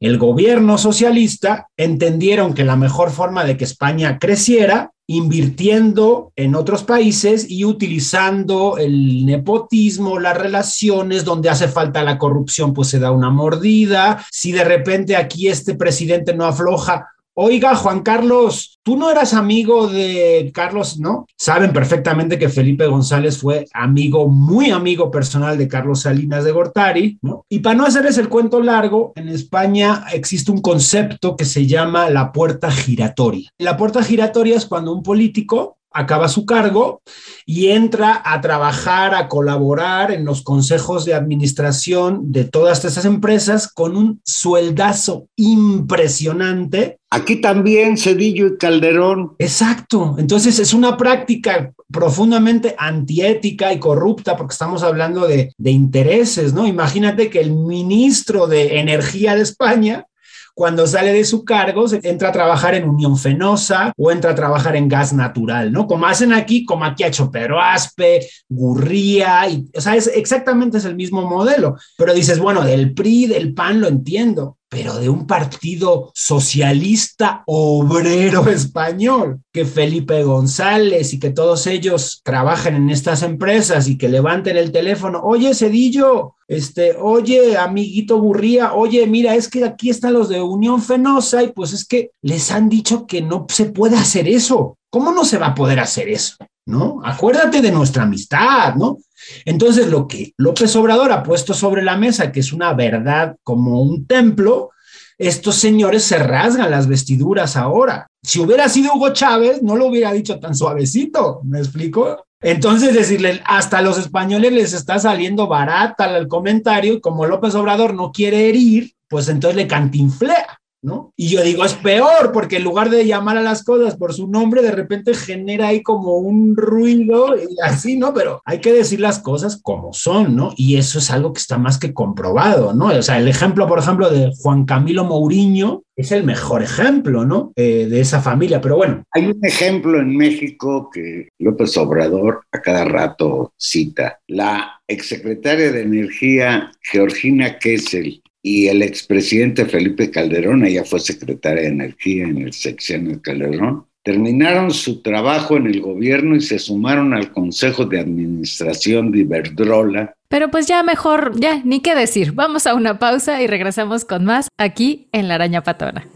el 0.00 0.16
gobierno 0.16 0.78
socialista 0.78 1.68
entendieron 1.76 2.54
que 2.54 2.64
la 2.64 2.76
mejor 2.76 3.10
forma 3.10 3.44
de 3.44 3.56
que 3.56 3.64
España 3.64 4.18
creciera 4.18 4.92
invirtiendo 5.06 6.32
en 6.36 6.54
otros 6.54 6.84
países 6.84 7.50
y 7.50 7.64
utilizando 7.64 8.78
el 8.78 9.26
nepotismo, 9.26 10.20
las 10.20 10.38
relaciones, 10.38 11.24
donde 11.24 11.50
hace 11.50 11.66
falta 11.66 12.04
la 12.04 12.16
corrupción, 12.16 12.72
pues 12.72 12.88
se 12.88 13.00
da 13.00 13.10
una 13.10 13.28
mordida. 13.28 14.24
Si 14.30 14.52
de 14.52 14.62
repente 14.62 15.16
aquí 15.16 15.48
este 15.48 15.74
presidente 15.74 16.32
no 16.32 16.46
afloja, 16.46 17.08
Oiga, 17.34 17.76
Juan 17.76 18.02
Carlos, 18.02 18.78
tú 18.82 18.96
no 18.96 19.10
eras 19.10 19.34
amigo 19.34 19.86
de 19.86 20.50
Carlos, 20.52 20.98
¿no? 20.98 21.26
Saben 21.38 21.72
perfectamente 21.72 22.38
que 22.38 22.48
Felipe 22.48 22.86
González 22.86 23.38
fue 23.38 23.66
amigo, 23.72 24.28
muy 24.28 24.70
amigo 24.70 25.10
personal 25.10 25.56
de 25.56 25.68
Carlos 25.68 26.02
Salinas 26.02 26.44
de 26.44 26.52
Gortari, 26.52 27.18
¿no? 27.22 27.46
Y 27.48 27.60
para 27.60 27.76
no 27.76 27.86
hacerles 27.86 28.18
el 28.18 28.28
cuento 28.28 28.60
largo, 28.60 29.12
en 29.14 29.28
España 29.28 30.06
existe 30.12 30.50
un 30.50 30.60
concepto 30.60 31.36
que 31.36 31.44
se 31.44 31.66
llama 31.66 32.10
la 32.10 32.32
puerta 32.32 32.70
giratoria. 32.70 33.48
La 33.58 33.76
puerta 33.76 34.02
giratoria 34.02 34.56
es 34.56 34.66
cuando 34.66 34.92
un 34.92 35.02
político 35.02 35.78
acaba 35.92 36.28
su 36.28 36.46
cargo 36.46 37.02
y 37.46 37.68
entra 37.68 38.22
a 38.24 38.40
trabajar, 38.40 39.14
a 39.14 39.28
colaborar 39.28 40.12
en 40.12 40.24
los 40.24 40.42
consejos 40.42 41.04
de 41.04 41.14
administración 41.14 42.32
de 42.32 42.44
todas 42.44 42.84
estas 42.84 43.04
empresas 43.04 43.70
con 43.72 43.96
un 43.96 44.20
sueldazo 44.24 45.26
impresionante. 45.36 46.98
Aquí 47.10 47.40
también 47.40 47.98
Cedillo 47.98 48.46
y 48.46 48.56
Calderón. 48.56 49.32
Exacto. 49.38 50.14
Entonces 50.18 50.58
es 50.60 50.72
una 50.72 50.96
práctica 50.96 51.72
profundamente 51.90 52.76
antiética 52.78 53.72
y 53.72 53.80
corrupta 53.80 54.36
porque 54.36 54.52
estamos 54.52 54.84
hablando 54.84 55.26
de, 55.26 55.52
de 55.58 55.70
intereses, 55.72 56.54
¿no? 56.54 56.68
Imagínate 56.68 57.30
que 57.30 57.40
el 57.40 57.52
ministro 57.52 58.46
de 58.46 58.78
Energía 58.78 59.34
de 59.34 59.42
España 59.42 60.06
cuando 60.54 60.86
sale 60.86 61.12
de 61.12 61.24
su 61.24 61.44
cargo, 61.44 61.86
entra 62.02 62.28
a 62.28 62.32
trabajar 62.32 62.74
en 62.74 62.88
Unión 62.88 63.16
Fenosa 63.16 63.92
o 63.96 64.10
entra 64.10 64.32
a 64.32 64.34
trabajar 64.34 64.76
en 64.76 64.88
gas 64.88 65.12
natural, 65.12 65.72
¿no? 65.72 65.86
Como 65.86 66.06
hacen 66.06 66.32
aquí, 66.32 66.64
como 66.64 66.84
aquí 66.84 67.02
ha 67.02 67.08
hecho 67.08 67.30
Pedro 67.30 67.60
Aspe, 67.60 68.26
Gurría, 68.48 69.46
o 69.74 69.80
sea, 69.80 69.96
es 69.96 70.06
exactamente 70.06 70.78
es 70.78 70.84
el 70.84 70.96
mismo 70.96 71.22
modelo. 71.22 71.76
Pero 71.96 72.14
dices, 72.14 72.38
bueno, 72.38 72.62
del 72.62 72.94
PRI, 72.94 73.26
del 73.26 73.54
PAN 73.54 73.80
lo 73.80 73.88
entiendo, 73.88 74.58
pero 74.70 74.98
de 74.98 75.08
un 75.08 75.26
partido 75.26 76.12
socialista 76.14 77.42
obrero 77.46 78.48
español, 78.48 79.40
que 79.52 79.64
Felipe 79.64 80.22
González 80.22 81.12
y 81.12 81.18
que 81.18 81.30
todos 81.30 81.66
ellos 81.66 82.20
trabajen 82.24 82.76
en 82.76 82.88
estas 82.88 83.22
empresas 83.22 83.88
y 83.88 83.98
que 83.98 84.08
levanten 84.08 84.56
el 84.56 84.70
teléfono, 84.70 85.20
oye 85.24 85.54
Cedillo, 85.54 86.36
este, 86.46 86.96
oye 86.96 87.56
amiguito 87.56 88.20
Burría, 88.20 88.74
oye, 88.74 89.06
mira, 89.08 89.34
es 89.34 89.48
que 89.48 89.64
aquí 89.64 89.90
están 89.90 90.12
los 90.12 90.28
de 90.28 90.40
Unión 90.40 90.80
Fenosa 90.80 91.42
y 91.42 91.48
pues 91.48 91.72
es 91.72 91.84
que 91.84 92.12
les 92.22 92.52
han 92.52 92.68
dicho 92.68 93.06
que 93.06 93.22
no 93.22 93.46
se 93.48 93.66
puede 93.66 93.96
hacer 93.96 94.28
eso. 94.28 94.78
¿Cómo 94.88 95.12
no 95.12 95.24
se 95.24 95.38
va 95.38 95.48
a 95.48 95.54
poder 95.54 95.80
hacer 95.80 96.08
eso? 96.08 96.36
¿No? 96.66 97.00
Acuérdate 97.04 97.60
de 97.62 97.72
nuestra 97.72 98.04
amistad, 98.04 98.74
¿no? 98.74 98.98
Entonces, 99.44 99.88
lo 99.88 100.06
que 100.06 100.34
López 100.36 100.74
Obrador 100.76 101.10
ha 101.12 101.22
puesto 101.22 101.54
sobre 101.54 101.82
la 101.82 101.96
mesa, 101.96 102.30
que 102.30 102.40
es 102.40 102.52
una 102.52 102.72
verdad 102.74 103.36
como 103.42 103.82
un 103.82 104.06
templo, 104.06 104.70
estos 105.18 105.56
señores 105.56 106.04
se 106.04 106.18
rasgan 106.18 106.70
las 106.70 106.86
vestiduras 106.86 107.56
ahora. 107.56 108.06
Si 108.22 108.40
hubiera 108.40 108.68
sido 108.68 108.94
Hugo 108.94 109.12
Chávez, 109.12 109.62
no 109.62 109.76
lo 109.76 109.86
hubiera 109.86 110.12
dicho 110.12 110.38
tan 110.38 110.54
suavecito, 110.54 111.40
¿me 111.44 111.58
explico? 111.58 112.24
Entonces, 112.40 112.94
decirle, 112.94 113.42
hasta 113.44 113.82
los 113.82 113.98
españoles 113.98 114.52
les 114.52 114.72
está 114.72 114.98
saliendo 114.98 115.46
barata 115.46 116.16
el 116.16 116.26
comentario, 116.26 116.94
y 116.94 117.00
como 117.00 117.26
López 117.26 117.54
Obrador 117.54 117.92
no 117.94 118.12
quiere 118.12 118.48
herir, 118.48 118.92
pues 119.08 119.28
entonces 119.28 119.56
le 119.56 119.66
cantinflea. 119.66 120.49
¿No? 120.82 121.12
Y 121.16 121.28
yo 121.28 121.42
digo, 121.42 121.64
es 121.64 121.74
peor, 121.74 122.32
porque 122.32 122.56
en 122.56 122.64
lugar 122.64 122.90
de 122.90 123.06
llamar 123.06 123.36
a 123.36 123.42
las 123.42 123.64
cosas 123.64 123.96
por 123.96 124.14
su 124.14 124.28
nombre, 124.28 124.62
de 124.62 124.72
repente 124.72 125.14
genera 125.14 125.68
ahí 125.68 125.82
como 125.82 126.16
un 126.16 126.56
ruido 126.56 127.36
y 127.36 127.56
así, 127.64 127.96
¿no? 127.96 128.14
Pero 128.14 128.40
hay 128.44 128.60
que 128.60 128.72
decir 128.72 129.00
las 129.00 129.18
cosas 129.18 129.60
como 129.60 129.92
son, 129.92 130.36
¿no? 130.36 130.52
Y 130.56 130.76
eso 130.76 130.98
es 130.98 131.10
algo 131.10 131.32
que 131.32 131.40
está 131.40 131.58
más 131.58 131.78
que 131.78 131.92
comprobado, 131.92 132.72
¿no? 132.72 132.86
O 132.86 133.02
sea, 133.02 133.18
el 133.18 133.28
ejemplo, 133.28 133.66
por 133.66 133.78
ejemplo, 133.78 134.10
de 134.10 134.32
Juan 134.38 134.64
Camilo 134.64 135.04
Mourinho 135.04 135.82
es 135.96 136.12
el 136.12 136.24
mejor 136.24 136.62
ejemplo, 136.62 137.26
¿no? 137.26 137.52
Eh, 137.56 137.86
de 137.88 138.00
esa 138.00 138.20
familia, 138.22 138.60
pero 138.60 138.76
bueno. 138.76 139.02
Hay 139.12 139.26
un 139.26 139.44
ejemplo 139.44 140.00
en 140.00 140.16
México 140.16 140.88
que 140.90 141.28
López 141.38 141.76
Obrador 141.76 142.44
a 142.52 142.60
cada 142.60 142.84
rato 142.84 143.52
cita. 143.58 144.18
La 144.26 144.80
exsecretaria 144.88 145.70
de 145.72 145.82
Energía, 145.82 146.72
Georgina 146.80 147.58
Kessel, 147.58 148.22
y 148.42 148.68
el 148.68 148.82
expresidente 148.82 149.66
Felipe 149.66 150.10
Calderón, 150.10 150.64
ella 150.64 150.84
fue 150.84 151.00
secretaria 151.00 151.62
de 151.62 151.68
Energía 151.68 152.24
en 152.24 152.38
el 152.38 152.52
sexenio 152.52 153.12
de 153.12 153.20
Calderón, 153.20 153.86
terminaron 154.02 154.70
su 154.70 155.02
trabajo 155.02 155.56
en 155.56 155.66
el 155.66 155.80
gobierno 155.80 156.36
y 156.36 156.40
se 156.40 156.58
sumaron 156.58 157.12
al 157.12 157.32
Consejo 157.32 157.84
de 157.84 158.00
Administración 158.00 159.12
de 159.12 159.20
Iberdrola. 159.20 160.14
Pero 160.28 160.50
pues 160.50 160.66
ya 160.66 160.82
mejor, 160.82 161.32
ya, 161.38 161.60
ni 161.64 161.80
qué 161.80 161.94
decir. 161.94 162.32
Vamos 162.32 162.66
a 162.66 162.74
una 162.74 162.98
pausa 162.98 163.42
y 163.42 163.46
regresamos 163.46 164.04
con 164.04 164.24
más 164.24 164.48
aquí 164.58 165.08
en 165.12 165.28
La 165.28 165.34
Araña 165.34 165.62
Patona. 165.62 166.06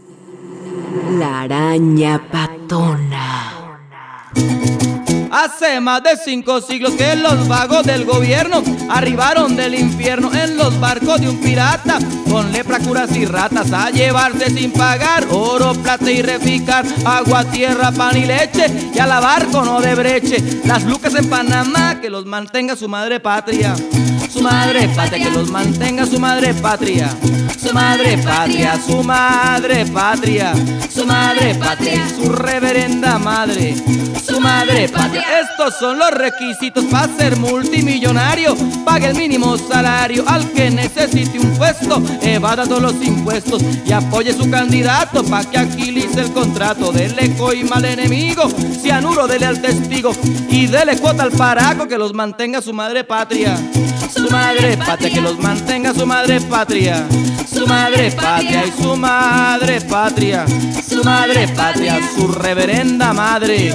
La 1.19 1.41
Araña 1.41 2.21
Patona. 2.31 3.51
Hace 5.35 5.81
más 5.81 6.01
de 6.01 6.15
cinco 6.15 6.61
siglos 6.61 6.93
que 6.93 7.13
los 7.17 7.49
vagos 7.49 7.85
del 7.85 8.05
gobierno 8.05 8.63
arribaron 8.87 9.57
del 9.57 9.75
infierno 9.75 10.33
en 10.33 10.55
los 10.55 10.79
barcos 10.79 11.19
de 11.19 11.27
un 11.27 11.41
pirata. 11.41 11.99
Con 12.31 12.53
lepra, 12.53 12.79
curas 12.79 13.13
y 13.17 13.25
ratas 13.25 13.73
a 13.73 13.89
llevarse 13.89 14.49
sin 14.49 14.71
pagar 14.71 15.27
oro, 15.29 15.73
plata 15.73 16.09
y 16.09 16.21
reficar, 16.21 16.85
agua, 17.03 17.43
tierra, 17.43 17.91
pan 17.91 18.15
y 18.15 18.23
leche 18.23 18.67
y 18.93 18.97
a 18.97 19.07
lavar 19.07 19.47
con 19.47 19.65
no 19.65 19.81
de 19.81 19.93
breche. 19.93 20.61
Las 20.63 20.85
lucas 20.85 21.13
en 21.15 21.29
Panamá 21.29 21.99
que 21.99 22.09
los 22.09 22.25
mantenga 22.25 22.77
su 22.77 22.87
madre 22.87 23.19
patria. 23.19 23.75
Su 24.31 24.41
madre 24.41 24.87
patria, 24.95 25.25
que 25.25 25.31
los 25.31 25.51
mantenga 25.51 26.05
su 26.05 26.17
madre 26.17 26.53
patria 26.53 27.09
su 27.65 27.73
madre 27.73 28.17
patria, 28.19 28.79
su 28.79 29.03
madre 29.03 29.85
patria, 29.85 30.53
su 30.89 31.05
madre 31.05 31.55
patria, 31.55 32.07
su 32.09 32.31
reverenda 32.31 33.17
madre, 33.17 33.75
su 34.23 34.39
madre 34.39 34.87
patria. 34.87 35.23
Estos 35.41 35.79
son 35.79 35.97
los 35.97 36.11
requisitos 36.11 36.85
para 36.85 37.11
ser 37.17 37.37
multimillonario. 37.37 38.55
Pague 38.85 39.07
el 39.07 39.15
mínimo 39.15 39.57
salario 39.57 40.23
al 40.27 40.51
que 40.51 40.69
necesite 40.69 41.39
un 41.39 41.57
puesto, 41.57 42.01
evada 42.21 42.65
todos 42.65 42.81
los 42.81 43.03
impuestos 43.03 43.63
y 43.85 43.91
apoye 43.91 44.33
su 44.33 44.49
candidato 44.49 45.23
para 45.23 45.49
que 45.49 45.57
agilice 45.57 46.21
el 46.21 46.31
contrato. 46.33 46.91
Dele 46.91 47.35
coima 47.35 47.77
al 47.77 47.85
enemigo, 47.85 48.47
cianuro 48.81 49.27
dele 49.27 49.47
al 49.47 49.61
testigo 49.61 50.11
y 50.49 50.67
dele 50.67 50.97
cuota 50.97 51.23
al 51.23 51.31
paraco 51.31 51.87
que 51.87 51.97
los 51.97 52.13
mantenga 52.13 52.61
su 52.61 52.73
madre 52.73 53.03
patria. 53.03 53.57
Su 54.15 54.29
madre 54.29 54.77
patria, 54.77 55.09
que 55.09 55.21
los 55.21 55.39
mantenga 55.39 55.93
su 55.93 56.05
madre 56.05 56.39
patria. 56.41 57.05
Su 57.55 57.65
madre 57.67 58.11
patria 58.11 58.65
y 58.65 58.71
su 58.71 58.97
madre 58.97 59.79
patria. 59.89 60.45
Su 60.45 61.01
madre 61.05 61.47
patria, 61.55 62.01
su 62.13 62.27
reverenda 62.27 63.13
madre. 63.13 63.71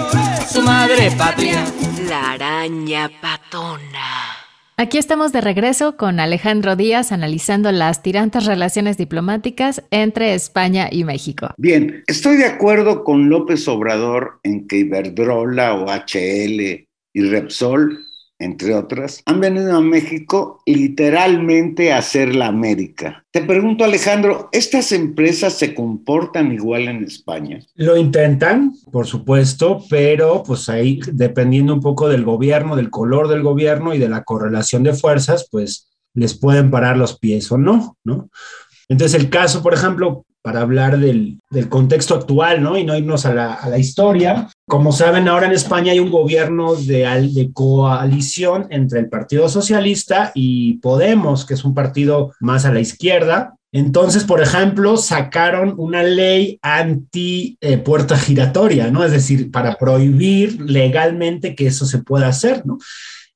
Su 0.46 0.60
madre 0.60 1.10
patria. 1.16 1.64
La 2.06 2.32
araña 2.32 3.10
patona. 3.22 4.36
Aquí 4.76 4.98
estamos 4.98 5.32
de 5.32 5.40
regreso 5.40 5.96
con 5.96 6.20
Alejandro 6.20 6.76
Díaz 6.76 7.10
analizando 7.10 7.72
las 7.72 8.02
tirantes 8.02 8.44
relaciones 8.44 8.98
diplomáticas 8.98 9.82
entre 9.90 10.34
España 10.34 10.88
y 10.90 11.04
México. 11.04 11.48
Bien, 11.56 12.04
estoy 12.06 12.36
de 12.36 12.46
acuerdo 12.46 13.02
con 13.02 13.30
López 13.30 13.66
Obrador 13.66 14.40
en 14.42 14.68
que 14.68 14.76
Iberdrola 14.76 15.72
o 15.72 15.86
HL 15.86 16.86
y 17.14 17.22
Repsol 17.22 18.09
entre 18.40 18.74
otras, 18.74 19.22
han 19.26 19.38
venido 19.38 19.76
a 19.76 19.80
México 19.80 20.60
literalmente 20.66 21.92
a 21.92 21.98
hacer 21.98 22.34
la 22.34 22.46
América. 22.46 23.24
Te 23.30 23.42
pregunto, 23.42 23.84
Alejandro, 23.84 24.48
¿estas 24.50 24.92
empresas 24.92 25.52
se 25.52 25.74
comportan 25.74 26.50
igual 26.50 26.88
en 26.88 27.04
España? 27.04 27.60
Lo 27.74 27.96
intentan, 27.96 28.74
por 28.90 29.06
supuesto, 29.06 29.84
pero 29.88 30.42
pues 30.42 30.68
ahí, 30.68 31.00
dependiendo 31.12 31.74
un 31.74 31.80
poco 31.80 32.08
del 32.08 32.24
gobierno, 32.24 32.76
del 32.76 32.90
color 32.90 33.28
del 33.28 33.42
gobierno 33.42 33.94
y 33.94 33.98
de 33.98 34.08
la 34.08 34.24
correlación 34.24 34.82
de 34.82 34.94
fuerzas, 34.94 35.46
pues 35.50 35.90
les 36.14 36.34
pueden 36.34 36.70
parar 36.70 36.96
los 36.96 37.18
pies 37.18 37.52
o 37.52 37.58
no, 37.58 37.96
¿no? 38.02 38.30
Entonces, 38.88 39.20
el 39.20 39.30
caso, 39.30 39.62
por 39.62 39.74
ejemplo, 39.74 40.24
para 40.42 40.62
hablar 40.62 40.98
del, 40.98 41.38
del, 41.50 41.68
contexto 41.68 42.14
actual, 42.14 42.62
¿no? 42.62 42.78
Y 42.78 42.84
no 42.84 42.96
irnos 42.96 43.26
a 43.26 43.34
la, 43.34 43.54
a 43.54 43.68
la, 43.68 43.78
historia. 43.78 44.48
Como 44.66 44.92
saben, 44.92 45.28
ahora 45.28 45.46
en 45.46 45.52
España 45.52 45.92
hay 45.92 46.00
un 46.00 46.10
gobierno 46.10 46.74
de, 46.74 47.30
de, 47.32 47.50
coalición 47.52 48.66
entre 48.70 49.00
el 49.00 49.08
Partido 49.08 49.48
Socialista 49.48 50.32
y 50.34 50.78
Podemos, 50.78 51.44
que 51.44 51.54
es 51.54 51.64
un 51.64 51.74
partido 51.74 52.32
más 52.40 52.64
a 52.64 52.72
la 52.72 52.80
izquierda. 52.80 53.54
Entonces, 53.72 54.24
por 54.24 54.40
ejemplo, 54.40 54.96
sacaron 54.96 55.74
una 55.76 56.02
ley 56.02 56.58
anti 56.60 57.56
eh, 57.60 57.78
puerta 57.78 58.16
giratoria, 58.18 58.90
¿no? 58.90 59.04
Es 59.04 59.12
decir, 59.12 59.50
para 59.50 59.76
prohibir 59.76 60.60
legalmente 60.60 61.54
que 61.54 61.68
eso 61.68 61.86
se 61.86 61.98
pueda 61.98 62.28
hacer, 62.28 62.66
¿no? 62.66 62.78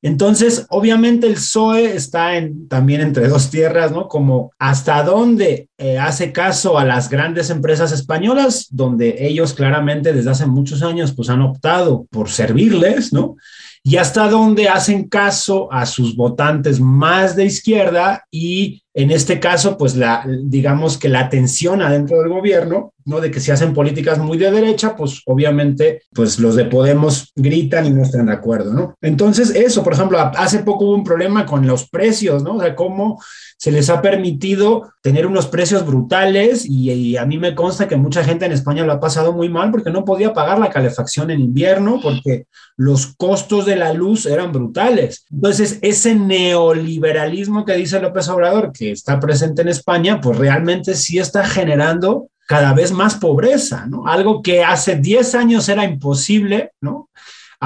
Entonces, 0.05 0.67
obviamente 0.69 1.27
el 1.27 1.33
PSOE 1.33 1.97
está 1.97 2.33
también 2.69 3.01
entre 3.01 3.27
dos 3.27 3.49
tierras, 3.49 3.91
¿no? 3.91 4.07
Como 4.07 4.53
hasta 4.59 5.03
dónde 5.03 5.71
eh, 5.79 5.99
hace 5.99 6.31
caso 6.31 6.79
a 6.79 6.85
las 6.85 7.09
grandes 7.09 7.49
empresas 7.49 7.91
españolas, 7.91 8.69
donde 8.71 9.27
ellos 9.27 9.55
claramente 9.55 10.13
desde 10.13 10.31
hace 10.31 10.45
muchos 10.45 10.83
años 10.83 11.15
pues 11.15 11.31
han 11.31 11.41
optado 11.41 12.05
por 12.11 12.29
servirles, 12.29 13.15
¿no? 13.15 13.37
Y 13.83 13.97
hasta 13.97 14.29
dónde 14.29 14.69
hacen 14.69 15.09
caso 15.09 15.73
a 15.73 15.87
sus 15.87 16.15
votantes 16.15 16.79
más 16.79 17.35
de 17.35 17.47
izquierda 17.47 18.27
y 18.31 18.84
en 18.97 19.11
este 19.11 19.41
caso, 19.41 19.77
pues 19.77 19.97
la, 19.97 20.25
digamos 20.45 20.99
que 20.99 21.09
la 21.09 21.29
tensión 21.29 21.83
adentro 21.83 22.21
del 22.21 22.29
gobierno, 22.29 22.93
¿no? 23.05 23.21
De 23.21 23.33
que 23.33 23.41
si 23.41 23.51
hacen 23.51 23.75
políticas 23.75 24.19
muy 24.19 24.39
de 24.39 24.53
derecha, 24.53 24.95
pues 24.95 25.21
obviamente, 25.27 26.03
pues 26.13 26.39
los 26.39 26.55
de 26.55 26.67
Podemos 26.67 27.33
gritan 27.35 27.87
y 27.87 27.91
no 27.91 28.03
están 28.03 28.27
de 28.27 28.33
acuerdo, 28.33 28.73
¿no? 28.73 28.95
Entonces, 29.03 29.51
eso, 29.51 29.83
por 29.83 29.95
ejemplo, 29.95 30.19
hace 30.19 30.61
poco 30.61 30.85
hubo 30.85 30.95
un 30.95 31.03
problema 31.03 31.45
con 31.45 31.67
los 31.67 31.89
precios, 31.91 32.45
¿no? 32.45 32.55
O 32.55 32.61
sea, 32.61 32.77
cómo 32.77 33.21
se 33.59 33.73
les 33.73 33.91
ha 33.91 34.01
permitido 34.01 34.93
tener 35.03 35.27
unos 35.27 35.49
precios 35.49 35.85
brutales 35.85 36.65
y, 36.65 36.93
y, 36.93 37.17
a 37.17 37.27
mí 37.27 37.37
me 37.39 37.55
consta 37.55 37.89
que 37.89 37.97
mucha 37.97 38.23
gente 38.23 38.47
en 38.47 38.53
España 38.53 38.85
lo 38.85 38.93
ha 38.93 39.01
pasado 39.01 39.33
muy 39.33 39.49
mal 39.49 39.71
porque 39.71 39.91
no 39.91 40.05
podía 40.05 40.33
pagar 40.33 40.59
la 40.59 40.71
calefacción 40.71 41.31
en 41.31 41.41
invierno 41.41 41.99
porque 42.03 42.47
los 42.77 43.15
costos 43.17 43.67
de 43.67 43.77
la 43.77 43.93
luz 43.93 44.27
eran 44.27 44.53
brutales. 44.53 45.27
Entonces, 45.31 45.79
ese 45.83 46.15
neoliberalismo 46.15 47.65
que 47.65 47.75
dice 47.75 48.01
López 48.01 48.29
Obrador, 48.29 48.73
que 48.73 48.84
está 48.91 49.21
presente 49.21 49.63
en 49.63 49.69
España, 49.69 50.21
pues 50.21 50.39
realmente 50.39 50.95
sí 50.95 51.19
está 51.19 51.45
generando 51.45 52.29
cada 52.47 52.73
vez 52.75 52.93
más 52.93 53.15
pobreza, 53.15 53.87
¿no? 53.87 54.07
Algo 54.07 54.43
que 54.43 54.63
hace 54.63 54.97
10 54.97 55.35
años 55.35 55.69
era 55.69 55.85
imposible, 55.85 56.73
¿no? 56.81 57.09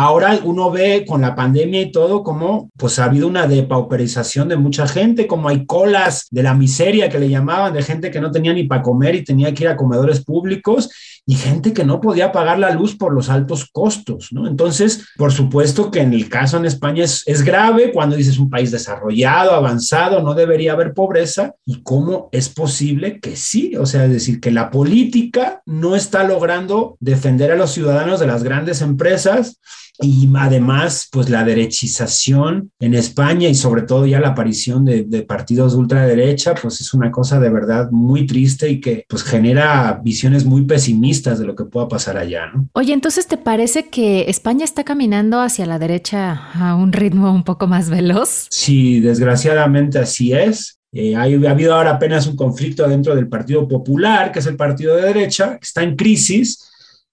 Ahora 0.01 0.39
uno 0.45 0.71
ve 0.71 1.05
con 1.05 1.23
la 1.23 1.35
pandemia 1.35 1.81
y 1.81 1.91
todo 1.91 2.23
como 2.23 2.71
pues 2.77 3.01
ha 3.01 3.07
habido 3.07 3.27
una 3.27 3.49
depauperización 3.49 4.49
de 4.49 4.57
mucha 4.57 4.87
gente, 4.87 5.27
como 5.27 5.49
hay 5.49 5.67
colas 5.67 6.29
de 6.31 6.45
la 6.45 6.55
miseria 6.55 7.09
que 7.09 7.19
le 7.19 7.29
llamaban, 7.29 7.73
de 7.75 7.83
gente 7.83 8.13
que 8.13 8.21
no 8.21 8.31
tenía 8.31 8.53
ni 8.53 8.63
para 8.63 8.83
comer 8.83 9.17
y 9.17 9.25
tenía 9.25 9.53
que 9.53 9.65
ir 9.65 9.69
a 9.69 9.77
comedores 9.77 10.25
públicos 10.25 10.89
y 11.27 11.35
gente 11.35 11.73
que 11.73 11.85
no 11.85 12.01
podía 12.01 12.31
pagar 12.31 12.61
la 12.61 12.71
luz 12.71 12.97
por 12.97 13.13
los 13.13 13.29
altos 13.29 13.69
costos, 13.73 14.29
¿no? 14.31 14.47
Entonces, 14.47 15.05
por 15.17 15.33
supuesto 15.33 15.91
que 15.91 16.01
en 16.01 16.15
el 16.15 16.29
caso 16.29 16.59
en 16.59 16.67
España 16.67 17.03
es, 17.03 17.25
es 17.27 17.43
grave 17.43 17.91
cuando 17.93 18.15
dices 18.15 18.39
un 18.39 18.49
país 18.49 18.71
desarrollado, 18.71 19.51
avanzado, 19.51 20.23
no 20.23 20.35
debería 20.35 20.75
haber 20.75 20.95
pobreza 20.95 21.57
y 21.67 21.83
cómo 21.83 22.29
es 22.31 22.49
posible 22.49 23.19
que 23.19 23.35
sí, 23.35 23.75
o 23.75 23.85
sea, 23.85 24.05
es 24.05 24.13
decir, 24.13 24.41
que 24.41 24.53
la 24.53 24.71
política 24.71 25.61
no 25.67 25.97
está 25.97 26.23
logrando 26.23 26.97
defender 27.01 27.51
a 27.51 27.57
los 27.57 27.73
ciudadanos 27.73 28.21
de 28.21 28.29
las 28.29 28.45
grandes 28.45 28.81
empresas 28.81 29.59
y 30.01 30.29
además, 30.37 31.09
pues 31.11 31.29
la 31.29 31.45
derechización 31.45 32.71
en 32.79 32.95
España 32.95 33.49
y 33.49 33.55
sobre 33.55 33.83
todo 33.83 34.07
ya 34.07 34.21
la 34.21 34.29
aparición 34.29 34.85
de, 34.85 35.03
de, 35.03 35.23
partidos 35.23 35.73
de 35.73 35.79
ultraderecha, 35.81 36.55
pues 36.55 36.81
es 36.81 36.95
una 36.95 37.11
cosa 37.11 37.41
de 37.41 37.51
verdad 37.51 37.91
muy 37.91 38.27
triste 38.27 38.69
y 38.69 38.81
que 38.81 39.05
pues 39.09 39.25
genera 39.25 40.01
visiones 40.03 40.45
muy 40.45 40.63
pesimistas 40.63 41.41
de 41.41 41.47
lo 41.47 41.57
que 41.57 41.65
pueda 41.65 41.89
pasar 41.89 42.17
allá, 42.17 42.47
¿no? 42.47 42.69
Oye, 42.75 42.93
entonces 42.93 43.27
¿te 43.27 43.37
parece 43.37 43.89
que 43.89 44.29
España 44.29 44.65
está 44.65 44.85
caminando 44.85 45.41
hacia 45.41 45.67
la 45.67 45.79
derecha 45.79 46.49
a 46.55 46.77
un 46.77 46.93
ritmo 46.93 47.33
un 47.33 47.43
poco 47.43 47.67
más 47.67 47.91
veloz? 47.91 48.47
Sí, 48.51 49.01
desgraciadamente 49.01 49.99
así 49.99 50.33
es. 50.33 50.79
Eh, 50.93 51.17
hay, 51.17 51.45
ha 51.45 51.51
habido 51.51 51.75
ahora 51.75 51.91
apenas 51.91 52.27
un 52.27 52.37
conflicto 52.37 52.89
dentro 52.89 53.15
del 53.15 53.29
Partido 53.29 53.67
Popular, 53.67 54.33
que 54.33 54.39
es 54.39 54.47
el 54.47 54.57
partido 54.57 54.97
de 54.97 55.03
derecha, 55.03 55.59
que 55.59 55.65
está 55.65 55.83
en 55.83 55.97
crisis 55.97 56.68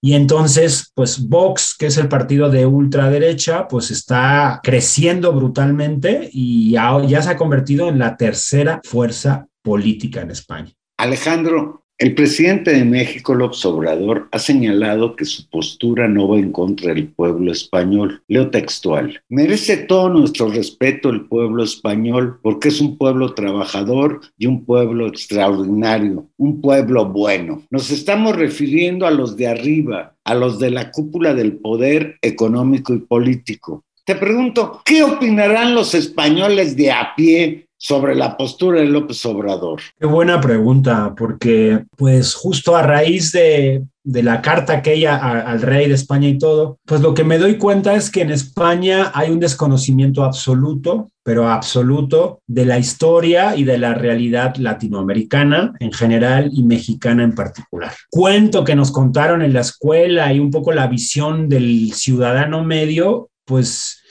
y 0.06 0.14
entonces, 0.14 0.92
pues 0.94 1.28
Vox, 1.28 1.76
que 1.76 1.88
es 1.88 1.98
el 1.98 2.08
partido 2.08 2.52
de 2.52 2.68
ultraderecha, 2.68 3.68
pues 3.68 3.90
está 3.90 4.60
creciendo 4.62 5.34
brutalmente 5.34 6.30
y 6.32 6.74
ya, 6.74 7.24
se 7.24 7.30
ha 7.32 7.36
convertido 7.36 7.90
en 7.90 7.98
la 7.98 8.16
tercera 8.16 8.82
fuerza 8.84 9.48
política 9.64 10.22
en 10.22 10.30
España. 10.30 10.72
Alejandro, 11.00 11.85
el 11.98 12.14
presidente 12.14 12.72
de 12.72 12.84
México, 12.84 13.34
López 13.34 13.64
Obrador, 13.66 14.28
ha 14.32 14.40
señalado 14.40 15.16
que 15.16 15.24
su 15.24 15.50
postura 15.50 16.10
no 16.10 16.28
va 16.28 16.38
en 16.38 16.52
contra 16.52 16.94
del 16.94 17.08
pueblo 17.08 17.54
español. 17.54 18.22
Leo 18.28 18.50
textual. 18.50 19.22
Merece 19.30 19.78
todo 19.78 20.10
nuestro 20.10 20.50
respeto 20.50 21.10
el 21.10 21.26
pueblo 21.28 21.64
español 21.64 22.38
porque 22.42 22.68
es 22.68 22.82
un 22.82 22.98
pueblo 22.98 23.34
trabajador 23.34 24.20
y 24.38 24.48
un 24.48 24.66
pueblo 24.66 25.08
extraordinario, 25.08 26.28
un 26.36 26.60
pueblo 26.60 27.06
bueno. 27.06 27.64
Nos 27.70 27.90
estamos 27.92 28.36
refiriendo 28.36 29.08
a 29.08 29.12
los 29.12 29.38
de 29.38 29.48
arriba, 29.48 30.16
a 30.26 30.36
los 30.36 30.60
de 30.60 30.72
la 30.72 30.92
cúpula 30.92 31.34
del 31.34 31.54
poder 31.54 32.18
económico 32.22 32.94
y 32.94 33.00
político. 33.00 33.86
Te 34.04 34.16
pregunto, 34.16 34.82
¿qué 34.84 35.02
opinarán 35.02 35.74
los 35.74 35.96
españoles 35.96 36.76
de 36.76 36.92
a 36.92 37.16
pie 37.16 37.66
sobre 37.88 38.16
la 38.16 38.36
postura 38.36 38.80
de 38.80 38.88
López 38.88 39.24
Obrador? 39.28 39.80
Qué 40.00 40.08
buena 40.08 40.42
pregunta, 40.42 41.14
porque 41.16 41.84
pues 41.96 42.34
justo 42.34 42.76
a 42.76 42.82
raíz 42.82 43.32
de, 43.32 43.84
de 44.04 44.24
la 44.24 44.42
carta 44.42 44.74
aquella 44.74 45.16
a, 45.16 45.42
al 45.42 45.62
rey 45.62 45.88
de 45.88 45.94
España 45.94 46.28
y 46.28 46.40
todo, 46.40 46.80
pues 46.84 47.02
lo 47.02 47.14
que 47.14 47.24
me 47.24 47.38
doy 47.38 47.60
cuenta 47.60 47.94
es 47.94 48.10
que 48.10 48.22
en 48.22 48.32
España 48.32 49.12
hay 49.14 49.30
un 49.30 49.40
desconocimiento 49.40 50.24
absoluto, 50.24 51.12
pero 51.22 51.48
absoluto, 51.48 52.42
de 52.48 52.66
la 52.66 52.80
historia 52.80 53.56
y 53.56 53.66
de 53.66 53.78
la 53.78 53.94
realidad 53.94 54.56
latinoamericana 54.56 55.74
en 55.80 55.92
general 55.92 56.50
y 56.52 56.64
mexicana 56.64 57.24
en 57.24 57.36
particular. 57.36 57.94
Cuento 58.10 58.64
que 58.64 58.76
nos 58.76 58.92
contaron 58.92 59.44
en 59.44 59.54
la 59.54 59.62
escuela 59.62 60.34
y 60.34 60.40
un 60.40 60.50
poco 60.50 60.72
la 60.72 60.88
visión 60.88 61.50
del 61.50 61.94
ciudadano 61.94 62.64
medio, 62.64 63.30
pues 63.46 64.02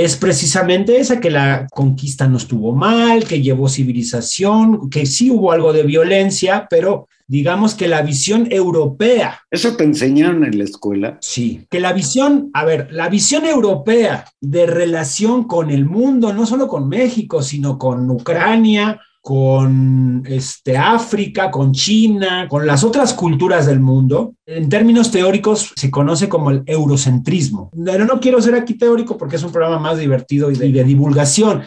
es 0.00 0.16
precisamente 0.16 0.98
esa, 0.98 1.20
que 1.20 1.30
la 1.30 1.66
conquista 1.70 2.26
no 2.26 2.38
estuvo 2.38 2.74
mal, 2.74 3.24
que 3.24 3.42
llevó 3.42 3.68
civilización, 3.68 4.88
que 4.88 5.04
sí 5.04 5.30
hubo 5.30 5.52
algo 5.52 5.74
de 5.74 5.82
violencia, 5.82 6.66
pero 6.70 7.08
digamos 7.26 7.74
que 7.74 7.88
la 7.88 8.00
visión 8.00 8.48
europea. 8.50 9.42
¿Eso 9.50 9.76
te 9.76 9.84
enseñaron 9.84 10.44
en 10.46 10.56
la 10.56 10.64
escuela? 10.64 11.18
Sí, 11.20 11.66
que 11.70 11.78
la 11.78 11.92
visión, 11.92 12.50
a 12.54 12.64
ver, 12.64 12.88
la 12.90 13.10
visión 13.10 13.44
europea 13.44 14.24
de 14.40 14.64
relación 14.64 15.44
con 15.44 15.70
el 15.70 15.84
mundo, 15.84 16.32
no 16.32 16.46
solo 16.46 16.68
con 16.68 16.88
México, 16.88 17.42
sino 17.42 17.76
con 17.76 18.10
Ucrania, 18.10 18.98
con 19.22 20.24
este, 20.26 20.76
África, 20.76 21.48
con 21.48 21.72
China, 21.72 22.48
con 22.50 22.66
las 22.66 22.82
otras 22.82 23.14
culturas 23.14 23.66
del 23.66 23.78
mundo. 23.78 24.34
En 24.44 24.68
términos 24.68 25.12
teóricos 25.12 25.72
se 25.76 25.92
conoce 25.92 26.28
como 26.28 26.50
el 26.50 26.64
eurocentrismo. 26.66 27.70
Pero 27.84 28.04
no 28.04 28.18
quiero 28.18 28.42
ser 28.42 28.56
aquí 28.56 28.74
teórico 28.74 29.16
porque 29.16 29.36
es 29.36 29.44
un 29.44 29.52
programa 29.52 29.78
más 29.78 29.98
divertido 29.98 30.50
y 30.50 30.56
de, 30.56 30.66
y 30.66 30.72
de 30.72 30.82
divulgación. 30.82 31.62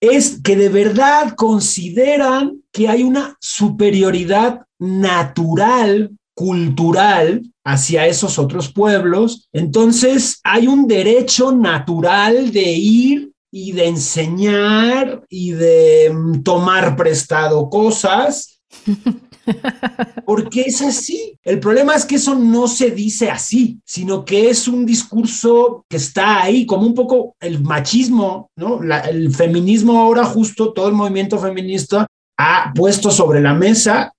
Es 0.00 0.40
que 0.42 0.56
de 0.56 0.68
verdad 0.68 1.34
consideran 1.36 2.60
que 2.72 2.88
hay 2.88 3.04
una 3.04 3.36
superioridad 3.40 4.62
natural, 4.80 6.10
cultural, 6.34 7.42
hacia 7.64 8.08
esos 8.08 8.40
otros 8.40 8.72
pueblos. 8.72 9.48
Entonces 9.52 10.40
hay 10.42 10.66
un 10.66 10.88
derecho 10.88 11.52
natural 11.52 12.50
de 12.50 12.72
ir 12.72 13.31
y 13.54 13.72
de 13.72 13.86
enseñar 13.86 15.22
y 15.28 15.52
de 15.52 16.10
mm, 16.12 16.42
tomar 16.42 16.96
prestado 16.96 17.68
cosas. 17.68 18.60
Porque 20.24 20.62
es 20.62 20.80
así. 20.82 21.36
El 21.42 21.60
problema 21.60 21.94
es 21.94 22.04
que 22.04 22.14
eso 22.14 22.34
no 22.34 22.66
se 22.68 22.90
dice 22.92 23.30
así, 23.30 23.80
sino 23.84 24.24
que 24.24 24.48
es 24.50 24.68
un 24.68 24.86
discurso 24.86 25.84
que 25.88 25.96
está 25.96 26.42
ahí, 26.42 26.64
como 26.64 26.86
un 26.86 26.94
poco 26.94 27.34
el 27.40 27.60
machismo, 27.60 28.50
¿no? 28.56 28.82
La- 28.82 29.00
el 29.00 29.34
feminismo 29.34 29.98
ahora 30.00 30.24
justo, 30.24 30.72
todo 30.72 30.88
el 30.88 30.94
movimiento 30.94 31.38
feminista 31.38 32.06
ha 32.38 32.72
puesto 32.74 33.10
sobre 33.10 33.40
la 33.40 33.52
mesa 33.52 34.12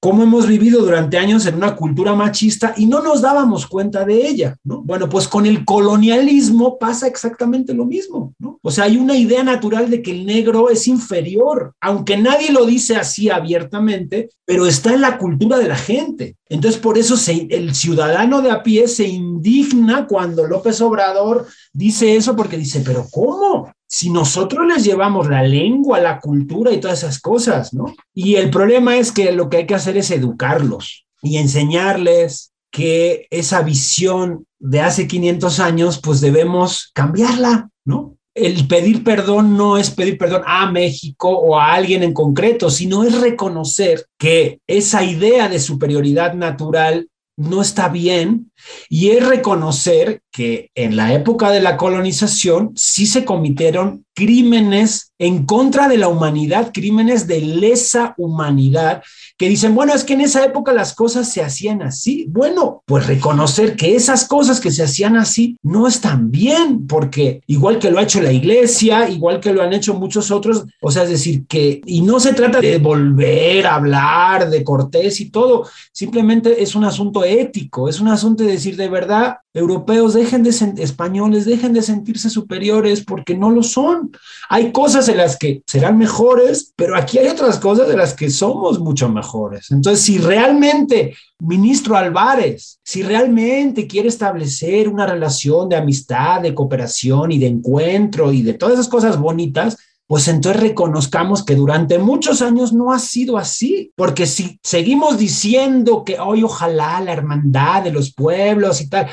cómo 0.00 0.22
hemos 0.22 0.46
vivido 0.46 0.80
durante 0.80 1.18
años 1.18 1.46
en 1.46 1.56
una 1.56 1.74
cultura 1.74 2.14
machista 2.14 2.74
y 2.76 2.86
no 2.86 3.02
nos 3.02 3.20
dábamos 3.20 3.66
cuenta 3.66 4.04
de 4.04 4.28
ella, 4.28 4.56
¿no? 4.62 4.82
Bueno, 4.82 5.08
pues 5.08 5.26
con 5.26 5.44
el 5.46 5.64
colonialismo 5.64 6.78
pasa 6.78 7.06
exactamente 7.06 7.74
lo 7.74 7.84
mismo, 7.84 8.34
¿no? 8.38 8.58
O 8.62 8.70
sea, 8.70 8.84
hay 8.84 8.96
una 8.96 9.16
idea 9.16 9.42
natural 9.42 9.90
de 9.90 10.02
que 10.02 10.12
el 10.12 10.24
negro 10.24 10.70
es 10.70 10.86
inferior, 10.86 11.74
aunque 11.80 12.16
nadie 12.16 12.52
lo 12.52 12.64
dice 12.64 12.96
así 12.96 13.28
abiertamente, 13.28 14.30
pero 14.44 14.66
está 14.66 14.92
en 14.94 15.00
la 15.00 15.18
cultura 15.18 15.58
de 15.58 15.68
la 15.68 15.76
gente. 15.76 16.36
Entonces, 16.48 16.80
por 16.80 16.96
eso 16.96 17.16
el 17.28 17.74
ciudadano 17.74 18.40
de 18.40 18.50
a 18.50 18.62
pie 18.62 18.88
se 18.88 19.06
indigna 19.06 20.06
cuando 20.06 20.46
López 20.46 20.80
Obrador 20.80 21.46
dice 21.72 22.16
eso, 22.16 22.36
porque 22.36 22.56
dice, 22.56 22.82
pero 22.84 23.06
¿cómo? 23.10 23.72
Si 23.90 24.10
nosotros 24.10 24.66
les 24.66 24.84
llevamos 24.84 25.28
la 25.28 25.42
lengua, 25.42 25.98
la 25.98 26.20
cultura 26.20 26.72
y 26.72 26.80
todas 26.80 27.02
esas 27.02 27.20
cosas, 27.20 27.72
¿no? 27.72 27.94
Y 28.14 28.34
el 28.34 28.50
problema 28.50 28.96
es 28.96 29.10
que 29.12 29.32
lo 29.32 29.48
que 29.48 29.58
hay 29.58 29.66
que 29.66 29.74
hacer 29.74 29.96
es 29.96 30.10
educarlos 30.10 31.06
y 31.22 31.38
enseñarles 31.38 32.52
que 32.70 33.26
esa 33.30 33.62
visión 33.62 34.44
de 34.58 34.80
hace 34.80 35.08
500 35.08 35.60
años, 35.60 36.00
pues 36.02 36.20
debemos 36.20 36.90
cambiarla, 36.92 37.70
¿no? 37.84 38.16
El 38.34 38.68
pedir 38.68 39.02
perdón 39.02 39.56
no 39.56 39.78
es 39.78 39.90
pedir 39.90 40.18
perdón 40.18 40.42
a 40.46 40.70
México 40.70 41.30
o 41.30 41.58
a 41.58 41.72
alguien 41.72 42.02
en 42.02 42.12
concreto, 42.12 42.70
sino 42.70 43.04
es 43.04 43.20
reconocer 43.20 44.06
que 44.18 44.60
esa 44.66 45.02
idea 45.02 45.48
de 45.48 45.58
superioridad 45.58 46.34
natural 46.34 47.08
no 47.36 47.62
está 47.62 47.88
bien 47.88 48.47
y 48.88 49.10
es 49.10 49.26
reconocer 49.26 50.22
que 50.30 50.70
en 50.74 50.96
la 50.96 51.12
época 51.14 51.50
de 51.50 51.60
la 51.60 51.76
colonización 51.76 52.72
sí 52.76 53.06
se 53.06 53.24
cometieron 53.24 54.04
crímenes 54.14 55.12
en 55.18 55.46
contra 55.46 55.88
de 55.88 55.96
la 55.96 56.08
humanidad, 56.08 56.70
crímenes 56.72 57.26
de 57.26 57.40
lesa 57.40 58.14
humanidad, 58.18 59.02
que 59.36 59.48
dicen, 59.48 59.74
bueno, 59.74 59.94
es 59.94 60.02
que 60.02 60.14
en 60.14 60.22
esa 60.22 60.44
época 60.44 60.72
las 60.72 60.92
cosas 60.92 61.32
se 61.32 61.42
hacían 61.42 61.82
así. 61.82 62.26
Bueno, 62.28 62.82
pues 62.84 63.06
reconocer 63.06 63.76
que 63.76 63.94
esas 63.94 64.26
cosas 64.26 64.60
que 64.60 64.72
se 64.72 64.82
hacían 64.82 65.16
así 65.16 65.56
no 65.62 65.86
están 65.86 66.32
bien, 66.32 66.86
porque 66.88 67.42
igual 67.46 67.78
que 67.78 67.90
lo 67.90 67.98
ha 67.98 68.02
hecho 68.02 68.20
la 68.20 68.32
iglesia, 68.32 69.08
igual 69.08 69.38
que 69.38 69.52
lo 69.52 69.62
han 69.62 69.72
hecho 69.72 69.94
muchos 69.94 70.32
otros, 70.32 70.64
o 70.80 70.90
sea, 70.90 71.04
es 71.04 71.10
decir, 71.10 71.46
que, 71.46 71.80
y 71.86 72.00
no 72.00 72.18
se 72.18 72.32
trata 72.32 72.60
de 72.60 72.78
volver 72.78 73.66
a 73.66 73.76
hablar 73.76 74.50
de 74.50 74.64
Cortés 74.64 75.20
y 75.20 75.30
todo, 75.30 75.68
simplemente 75.92 76.60
es 76.60 76.74
un 76.74 76.84
asunto 76.84 77.24
ético, 77.24 77.88
es 77.88 78.00
un 78.00 78.08
asunto 78.08 78.42
de 78.48 78.54
decir, 78.54 78.76
de 78.76 78.88
verdad, 78.88 79.38
europeos, 79.54 80.14
dejen 80.14 80.42
de 80.42 80.50
españoles, 80.50 81.44
dejen 81.44 81.72
de 81.72 81.82
sentirse 81.82 82.30
superiores 82.30 83.04
porque 83.04 83.36
no 83.36 83.50
lo 83.50 83.62
son. 83.62 84.10
Hay 84.48 84.72
cosas 84.72 85.08
en 85.08 85.18
las 85.18 85.36
que 85.36 85.62
serán 85.66 85.98
mejores, 85.98 86.72
pero 86.76 86.96
aquí 86.96 87.18
hay 87.18 87.28
otras 87.28 87.58
cosas 87.58 87.88
de 87.88 87.96
las 87.96 88.14
que 88.14 88.30
somos 88.30 88.78
mucho 88.80 89.08
mejores. 89.08 89.70
Entonces, 89.70 90.04
si 90.04 90.18
realmente, 90.18 91.14
ministro 91.38 91.96
Álvarez, 91.96 92.80
si 92.82 93.02
realmente 93.02 93.86
quiere 93.86 94.08
establecer 94.08 94.88
una 94.88 95.06
relación 95.06 95.68
de 95.68 95.76
amistad, 95.76 96.40
de 96.40 96.54
cooperación 96.54 97.32
y 97.32 97.38
de 97.38 97.46
encuentro 97.46 98.32
y 98.32 98.42
de 98.42 98.54
todas 98.54 98.74
esas 98.74 98.88
cosas 98.88 99.18
bonitas, 99.18 99.76
pues 100.08 100.26
entonces 100.26 100.62
reconozcamos 100.62 101.44
que 101.44 101.54
durante 101.54 101.98
muchos 101.98 102.40
años 102.40 102.72
no 102.72 102.92
ha 102.94 102.98
sido 102.98 103.36
así, 103.36 103.92
porque 103.94 104.26
si 104.26 104.58
seguimos 104.62 105.18
diciendo 105.18 106.02
que 106.02 106.18
hoy 106.18 106.42
ojalá 106.42 106.98
la 107.02 107.12
hermandad 107.12 107.82
de 107.82 107.92
los 107.92 108.14
pueblos 108.14 108.80
y 108.80 108.88
tal, 108.88 109.08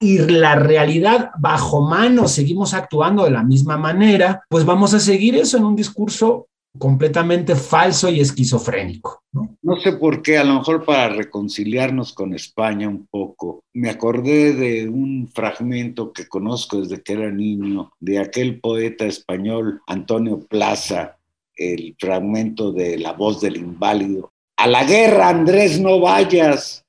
y 0.00 0.18
la 0.20 0.54
realidad 0.54 1.30
bajo 1.38 1.82
mano 1.82 2.28
seguimos 2.28 2.72
actuando 2.72 3.24
de 3.24 3.30
la 3.30 3.42
misma 3.42 3.76
manera, 3.76 4.42
pues 4.48 4.64
vamos 4.64 4.94
a 4.94 5.00
seguir 5.00 5.36
eso 5.36 5.58
en 5.58 5.64
un 5.64 5.76
discurso 5.76 6.48
completamente 6.78 7.54
falso 7.54 8.08
y 8.10 8.20
esquizofrénico. 8.20 9.22
¿no? 9.32 9.76
Sé 9.82 9.92
por 9.92 10.22
qué, 10.22 10.38
a 10.38 10.44
lo 10.44 10.54
mejor 10.54 10.84
para 10.84 11.08
reconciliarnos 11.10 12.12
con 12.12 12.34
España 12.34 12.88
un 12.88 13.06
poco, 13.06 13.62
me 13.74 13.90
acordé 13.90 14.54
de 14.54 14.88
un 14.88 15.28
fragmento 15.28 16.12
que 16.12 16.26
conozco 16.26 16.80
desde 16.80 17.02
que 17.02 17.12
era 17.14 17.30
niño, 17.30 17.90
de 18.00 18.18
aquel 18.18 18.60
poeta 18.60 19.04
español 19.04 19.82
Antonio 19.86 20.40
Plaza, 20.40 21.18
el 21.54 21.96
fragmento 21.98 22.72
de 22.72 22.98
La 22.98 23.12
voz 23.12 23.40
del 23.40 23.56
inválido. 23.56 24.32
A 24.56 24.66
la 24.66 24.84
guerra, 24.84 25.28
Andrés, 25.28 25.80
no 25.80 26.00
vayas, 26.00 26.84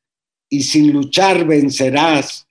y 0.49 0.63
sin 0.63 0.91
luchar 0.91 1.45
vencerás, 1.45 2.47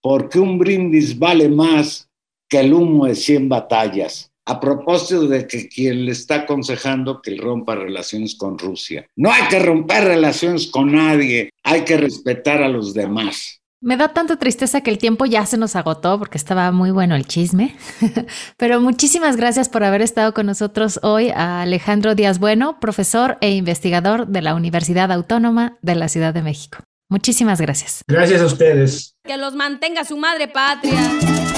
porque 0.00 0.38
un 0.38 0.58
brindis 0.58 1.18
vale 1.18 1.48
más 1.48 2.08
que 2.48 2.60
el 2.60 2.72
humo 2.72 3.06
de 3.06 3.14
cien 3.14 3.48
batallas 3.48 4.29
a 4.50 4.58
propósito 4.58 5.28
de 5.28 5.46
que 5.46 5.68
quien 5.68 6.04
le 6.04 6.10
está 6.10 6.34
aconsejando 6.42 7.22
que 7.22 7.36
rompa 7.36 7.76
relaciones 7.76 8.34
con 8.34 8.58
Rusia. 8.58 9.06
No 9.14 9.30
hay 9.30 9.44
que 9.48 9.60
romper 9.60 10.04
relaciones 10.04 10.66
con 10.66 10.92
nadie, 10.92 11.50
hay 11.62 11.84
que 11.84 11.96
respetar 11.96 12.60
a 12.60 12.68
los 12.68 12.92
demás. 12.92 13.60
Me 13.80 13.96
da 13.96 14.08
tanta 14.08 14.36
tristeza 14.36 14.80
que 14.80 14.90
el 14.90 14.98
tiempo 14.98 15.24
ya 15.24 15.46
se 15.46 15.56
nos 15.56 15.76
agotó 15.76 16.18
porque 16.18 16.36
estaba 16.36 16.72
muy 16.72 16.90
bueno 16.90 17.14
el 17.14 17.26
chisme. 17.26 17.76
Pero 18.56 18.80
muchísimas 18.80 19.36
gracias 19.36 19.68
por 19.68 19.84
haber 19.84 20.02
estado 20.02 20.34
con 20.34 20.46
nosotros 20.46 20.98
hoy 21.04 21.30
a 21.30 21.62
Alejandro 21.62 22.16
Díaz 22.16 22.40
Bueno, 22.40 22.80
profesor 22.80 23.38
e 23.40 23.52
investigador 23.52 24.26
de 24.26 24.42
la 24.42 24.56
Universidad 24.56 25.12
Autónoma 25.12 25.78
de 25.80 25.94
la 25.94 26.08
Ciudad 26.08 26.34
de 26.34 26.42
México. 26.42 26.78
Muchísimas 27.08 27.60
gracias. 27.60 28.02
Gracias 28.08 28.42
a 28.42 28.46
ustedes. 28.46 29.14
Que 29.24 29.36
los 29.36 29.54
mantenga 29.54 30.04
su 30.04 30.16
madre 30.16 30.48
patria. 30.48 31.00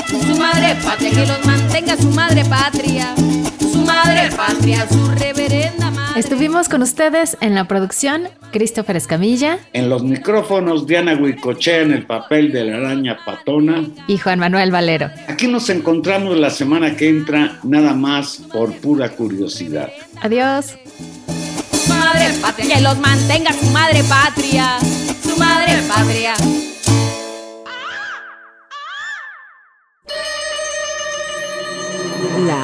Su 0.07 0.37
madre 0.37 0.76
patria, 0.85 1.11
que 1.11 1.26
los 1.26 1.44
mantenga 1.44 1.62
su 2.01 2.11
madre 2.11 2.45
patria. 2.45 3.15
Su 3.61 3.79
madre 3.79 4.31
patria, 4.37 4.87
su 4.89 5.11
reverenda 5.19 5.91
madre. 5.91 6.21
Estuvimos 6.21 6.69
con 6.69 6.83
ustedes 6.83 7.37
en 7.41 7.55
la 7.55 7.67
producción 7.67 8.29
Christopher 8.53 8.97
Escamilla 8.97 9.59
En 9.73 9.89
los 9.89 10.03
micrófonos, 10.05 10.87
Diana 10.87 11.15
Huicochea 11.15 11.81
en 11.81 11.93
el 11.93 12.05
papel 12.05 12.53
de 12.53 12.65
la 12.65 12.77
araña 12.77 13.19
patona. 13.25 13.85
y 14.07 14.19
Juan 14.19 14.39
Manuel 14.39 14.71
Valero. 14.71 15.11
Aquí 15.29 15.47
nos 15.47 15.71
encontramos 15.71 16.37
la 16.37 16.51
semana 16.51 16.95
que 16.95 17.09
entra, 17.09 17.59
nada 17.63 17.95
más 17.95 18.43
por 18.53 18.73
pura 18.75 19.09
curiosidad. 19.09 19.91
Adiós. 20.21 20.75
Su 21.73 21.89
madre 21.89 22.29
patria, 22.43 22.77
que 22.77 22.83
los 22.83 22.99
mantenga 22.99 23.53
su 23.55 23.67
madre 23.71 24.03
patria. 24.05 24.79
Su 25.23 25.37
madre 25.39 25.79
patria. 25.89 26.35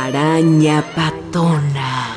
Araña 0.09 0.83
patona. 0.95 2.15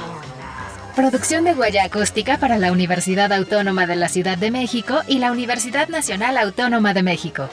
Producción 0.95 1.43
de 1.43 1.53
huella 1.53 1.83
acústica 1.83 2.37
para 2.37 2.57
la 2.57 2.71
Universidad 2.71 3.31
Autónoma 3.33 3.85
de 3.85 3.95
la 3.95 4.07
Ciudad 4.07 4.37
de 4.37 4.49
México 4.49 5.01
y 5.07 5.19
la 5.19 5.31
Universidad 5.31 5.89
Nacional 5.89 6.37
Autónoma 6.37 6.93
de 6.93 7.03
México. 7.03 7.49